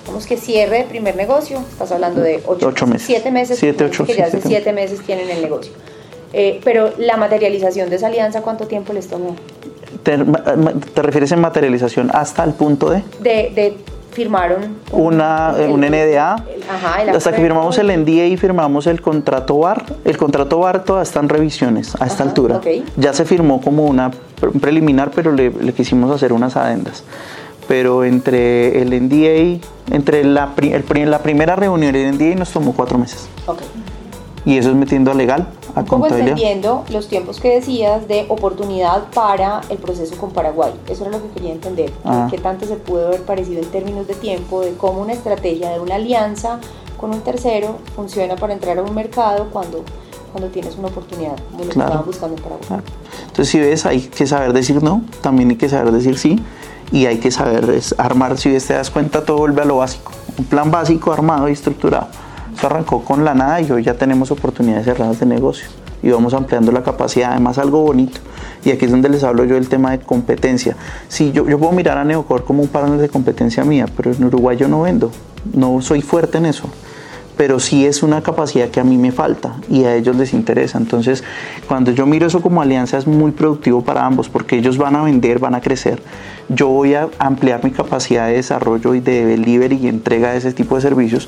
vamos 0.06 0.25
que 0.25 0.36
cierre 0.36 0.82
el 0.82 0.88
primer 0.88 1.15
negocio, 1.15 1.60
estás 1.71 1.91
hablando 1.91 2.21
de 2.21 2.43
ocho, 2.45 2.86
meses. 2.86 3.08
Siete 3.08 3.32
meses. 3.32 3.58
Siete, 3.58 3.86
ocho, 3.86 4.06
que 4.06 4.15
ya 4.15 4.25
hace 4.25 4.41
siete 4.41 4.73
meses 4.73 5.01
tienen 5.01 5.30
el 5.30 5.41
negocio. 5.41 5.71
Eh, 6.34 6.60
pero 6.65 6.91
la 6.97 7.15
materialización 7.15 7.89
de 7.89 7.95
esa 7.95 8.08
alianza, 8.08 8.41
¿cuánto 8.41 8.67
tiempo 8.67 8.91
les 8.91 9.08
tomó? 9.08 9.38
¿Te, 10.04 10.17
refieres 11.01 11.32
en 11.32 11.39
materialización 11.39 12.12
hasta 12.13 12.43
el 12.43 12.54
punto 12.54 12.89
de? 12.89 13.04
De, 13.21 13.51
de 13.56 13.78
firmaron 14.15 14.78
una, 14.91 15.54
un 15.69 15.82
NDA. 15.82 16.38
hasta 17.13 17.36
que 17.36 17.41
firmamos 17.41 17.78
el 17.78 17.88
NDA 17.88 18.28
y 18.28 18.38
firmamos 18.38 18.88
el 18.88 19.01
contrato 19.01 19.60
BAR. 19.60 19.84
El 20.06 20.17
contrato 20.17 20.60
BAR 20.60 20.84
todavía 20.84 21.04
está 21.04 21.19
en 21.19 21.30
revisiones 21.30 21.93
a 21.99 22.08
esta 22.08 22.23
altura. 22.23 22.62
Ya 22.95 23.13
se 23.13 23.25
firmó 23.25 23.62
como 23.62 23.86
una 23.86 24.12
preliminar, 24.62 25.12
pero 25.13 25.34
le, 25.34 25.51
quisimos 25.73 26.10
hacer 26.12 26.32
unas 26.32 26.56
adendas. 26.56 27.04
Pero 27.67 28.06
entre 28.06 28.82
el 28.82 28.89
NDA, 28.89 29.60
entre 29.91 30.23
la, 30.23 30.54
el, 30.58 31.12
la 31.12 31.19
primera 31.19 31.56
reunión 31.58 31.93
y 31.93 31.99
el 31.99 32.15
NDA 32.15 32.36
nos 32.36 32.51
tomó 32.51 32.73
cuatro 32.73 32.97
meses. 32.97 33.28
Y 34.45 34.58
eso 34.58 34.69
es 34.69 34.75
metiendo 34.75 35.12
a 35.12 35.13
legal 35.13 35.47
un 35.75 35.85
poco 35.85 36.07
entendiendo 36.07 36.83
los 36.89 37.07
tiempos 37.07 37.39
que 37.39 37.55
decías 37.55 38.07
de 38.07 38.25
oportunidad 38.29 39.09
para 39.13 39.61
el 39.69 39.77
proceso 39.77 40.15
con 40.17 40.31
Paraguay. 40.31 40.73
Eso 40.88 41.03
era 41.03 41.17
lo 41.17 41.21
que 41.21 41.29
quería 41.29 41.51
entender. 41.51 41.91
Ah. 42.03 42.27
¿Qué 42.29 42.38
tanto 42.38 42.65
se 42.65 42.75
pudo 42.75 43.07
haber 43.07 43.21
parecido 43.21 43.61
en 43.61 43.69
términos 43.69 44.07
de 44.07 44.15
tiempo, 44.15 44.61
de 44.61 44.73
cómo 44.73 45.01
una 45.01 45.13
estrategia 45.13 45.69
de 45.71 45.79
una 45.79 45.95
alianza 45.95 46.59
con 46.97 47.13
un 47.13 47.21
tercero 47.21 47.77
funciona 47.95 48.35
para 48.35 48.53
entrar 48.53 48.77
a 48.77 48.83
un 48.83 48.95
mercado 48.95 49.49
cuando 49.51 49.83
cuando 50.31 50.51
tienes 50.51 50.75
una 50.75 50.89
oportunidad 50.89 51.38
como 51.49 51.63
lo 51.63 51.69
que 51.69 51.79
estaban 51.79 52.05
buscando 52.05 52.35
para 52.35 52.57
vos. 52.57 52.67
Entonces 53.21 53.47
si 53.47 53.57
ves, 53.57 53.85
hay 53.85 54.01
que 54.01 54.27
saber 54.27 54.51
decir 54.51 54.83
no, 54.83 55.01
también 55.21 55.49
hay 55.49 55.55
que 55.55 55.69
saber 55.69 55.93
decir 55.93 56.17
sí 56.17 56.43
y 56.91 57.05
hay 57.05 57.19
que 57.19 57.31
saber 57.31 57.81
armar, 57.97 58.38
si 58.38 58.51
ves 58.51 58.67
te 58.67 58.73
das 58.73 58.91
cuenta, 58.91 59.23
todo 59.23 59.38
vuelve 59.38 59.61
a 59.61 59.65
lo 59.65 59.77
básico. 59.77 60.11
Un 60.38 60.43
plan 60.43 60.71
básico 60.71 61.13
armado 61.13 61.47
y 61.47 61.53
estructurado. 61.53 62.07
Eso 62.55 62.67
arrancó 62.67 63.03
con 63.03 63.25
la 63.25 63.33
nada 63.33 63.61
y 63.61 63.69
hoy 63.71 63.83
ya 63.83 63.95
tenemos 63.95 64.31
oportunidades 64.31 64.85
cerradas 64.85 65.19
de 65.19 65.25
negocio 65.25 65.67
y 66.01 66.09
vamos 66.09 66.33
ampliando 66.33 66.71
la 66.71 66.83
capacidad. 66.83 67.31
Además, 67.31 67.57
algo 67.57 67.81
bonito, 67.81 68.19
y 68.63 68.71
aquí 68.71 68.85
es 68.85 68.91
donde 68.91 69.09
les 69.09 69.23
hablo 69.23 69.43
yo 69.43 69.55
del 69.55 69.67
tema 69.67 69.91
de 69.91 69.99
competencia. 69.99 70.75
Sí, 71.07 71.31
yo, 71.31 71.47
yo 71.49 71.57
puedo 71.57 71.71
mirar 71.71 71.97
a 71.97 72.05
Neocor 72.05 72.45
como 72.45 72.61
un 72.61 72.69
partner 72.69 72.99
de 72.99 73.09
competencia 73.09 73.63
mía, 73.65 73.87
pero 73.95 74.11
en 74.11 74.23
Uruguay 74.23 74.55
yo 74.55 74.67
no 74.67 74.83
vendo, 74.83 75.11
no 75.53 75.81
soy 75.81 76.01
fuerte 76.01 76.37
en 76.37 76.45
eso 76.45 76.69
pero 77.37 77.59
sí 77.59 77.85
es 77.85 78.03
una 78.03 78.21
capacidad 78.21 78.69
que 78.69 78.79
a 78.79 78.83
mí 78.83 78.97
me 78.97 79.11
falta 79.11 79.55
y 79.69 79.83
a 79.83 79.95
ellos 79.95 80.15
les 80.15 80.33
interesa. 80.33 80.77
Entonces, 80.77 81.23
cuando 81.67 81.91
yo 81.91 82.05
miro 82.05 82.27
eso 82.27 82.41
como 82.41 82.61
alianza 82.61 82.97
es 82.97 83.07
muy 83.07 83.31
productivo 83.31 83.83
para 83.83 84.05
ambos 84.05 84.29
porque 84.29 84.57
ellos 84.57 84.77
van 84.77 84.95
a 84.95 85.03
vender, 85.03 85.39
van 85.39 85.55
a 85.55 85.61
crecer. 85.61 86.01
Yo 86.49 86.67
voy 86.67 86.93
a 86.93 87.09
ampliar 87.19 87.63
mi 87.63 87.71
capacidad 87.71 88.27
de 88.27 88.35
desarrollo 88.35 88.95
y 88.95 88.99
de 88.99 89.25
delivery 89.25 89.77
y 89.77 89.87
entrega 89.87 90.31
de 90.31 90.37
ese 90.37 90.53
tipo 90.53 90.75
de 90.75 90.81
servicios 90.81 91.27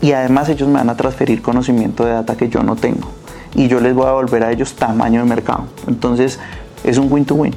y 0.00 0.12
además 0.12 0.48
ellos 0.48 0.68
me 0.68 0.74
van 0.74 0.90
a 0.90 0.96
transferir 0.96 1.42
conocimiento 1.42 2.04
de 2.04 2.12
data 2.12 2.36
que 2.36 2.48
yo 2.48 2.62
no 2.62 2.76
tengo 2.76 3.08
y 3.54 3.68
yo 3.68 3.80
les 3.80 3.94
voy 3.94 4.04
a 4.04 4.08
devolver 4.08 4.44
a 4.44 4.52
ellos 4.52 4.74
tamaño 4.74 5.20
de 5.20 5.28
mercado. 5.28 5.64
Entonces 5.86 6.38
es 6.84 6.98
un 6.98 7.12
win-to-win. 7.12 7.54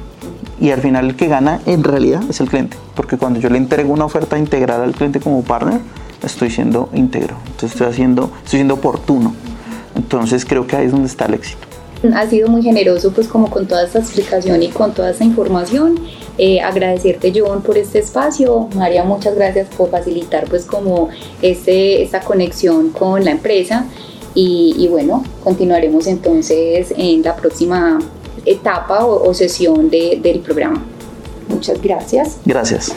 Y 0.60 0.70
al 0.70 0.80
final 0.80 1.06
el 1.06 1.16
que 1.16 1.26
gana 1.26 1.60
en 1.66 1.82
realidad 1.82 2.22
es 2.28 2.40
el 2.40 2.48
cliente, 2.48 2.76
porque 2.94 3.16
cuando 3.16 3.40
yo 3.40 3.50
le 3.50 3.58
entrego 3.58 3.92
una 3.92 4.04
oferta 4.04 4.38
integral 4.38 4.82
al 4.82 4.92
cliente 4.92 5.20
como 5.20 5.42
partner, 5.42 5.80
estoy 6.22 6.50
siendo 6.50 6.88
íntegro, 6.94 7.36
entonces 7.46 7.72
estoy, 7.72 7.88
haciendo, 7.88 8.30
estoy 8.44 8.58
siendo 8.58 8.74
oportuno. 8.74 9.34
Entonces 9.94 10.44
creo 10.44 10.66
que 10.66 10.76
ahí 10.76 10.86
es 10.86 10.92
donde 10.92 11.08
está 11.08 11.26
el 11.26 11.34
éxito. 11.34 11.73
Ha 12.14 12.28
sido 12.28 12.48
muy 12.48 12.62
generoso 12.62 13.12
pues 13.12 13.28
como 13.28 13.48
con 13.48 13.66
toda 13.66 13.84
esta 13.84 13.98
explicación 13.98 14.62
y 14.62 14.68
con 14.68 14.92
toda 14.92 15.10
esta 15.10 15.24
información. 15.24 15.98
Eh, 16.36 16.60
agradecerte 16.60 17.32
John 17.34 17.62
por 17.62 17.78
este 17.78 18.00
espacio. 18.00 18.68
María, 18.74 19.04
muchas 19.04 19.36
gracias 19.36 19.68
por 19.76 19.90
facilitar 19.90 20.46
pues 20.48 20.64
como 20.64 21.08
este, 21.40 22.02
esta 22.02 22.20
conexión 22.20 22.90
con 22.90 23.24
la 23.24 23.30
empresa. 23.30 23.86
Y, 24.36 24.88
bueno, 24.90 25.22
continuaremos 25.44 26.08
entonces 26.08 26.92
en 26.96 27.22
la 27.22 27.36
próxima 27.36 28.00
etapa 28.44 29.04
o, 29.06 29.32
sesión 29.32 29.88
del 29.90 30.40
programa. 30.40 30.84
Muchas 31.48 31.80
gracias. 31.80 32.38
Gracias. 32.44 32.92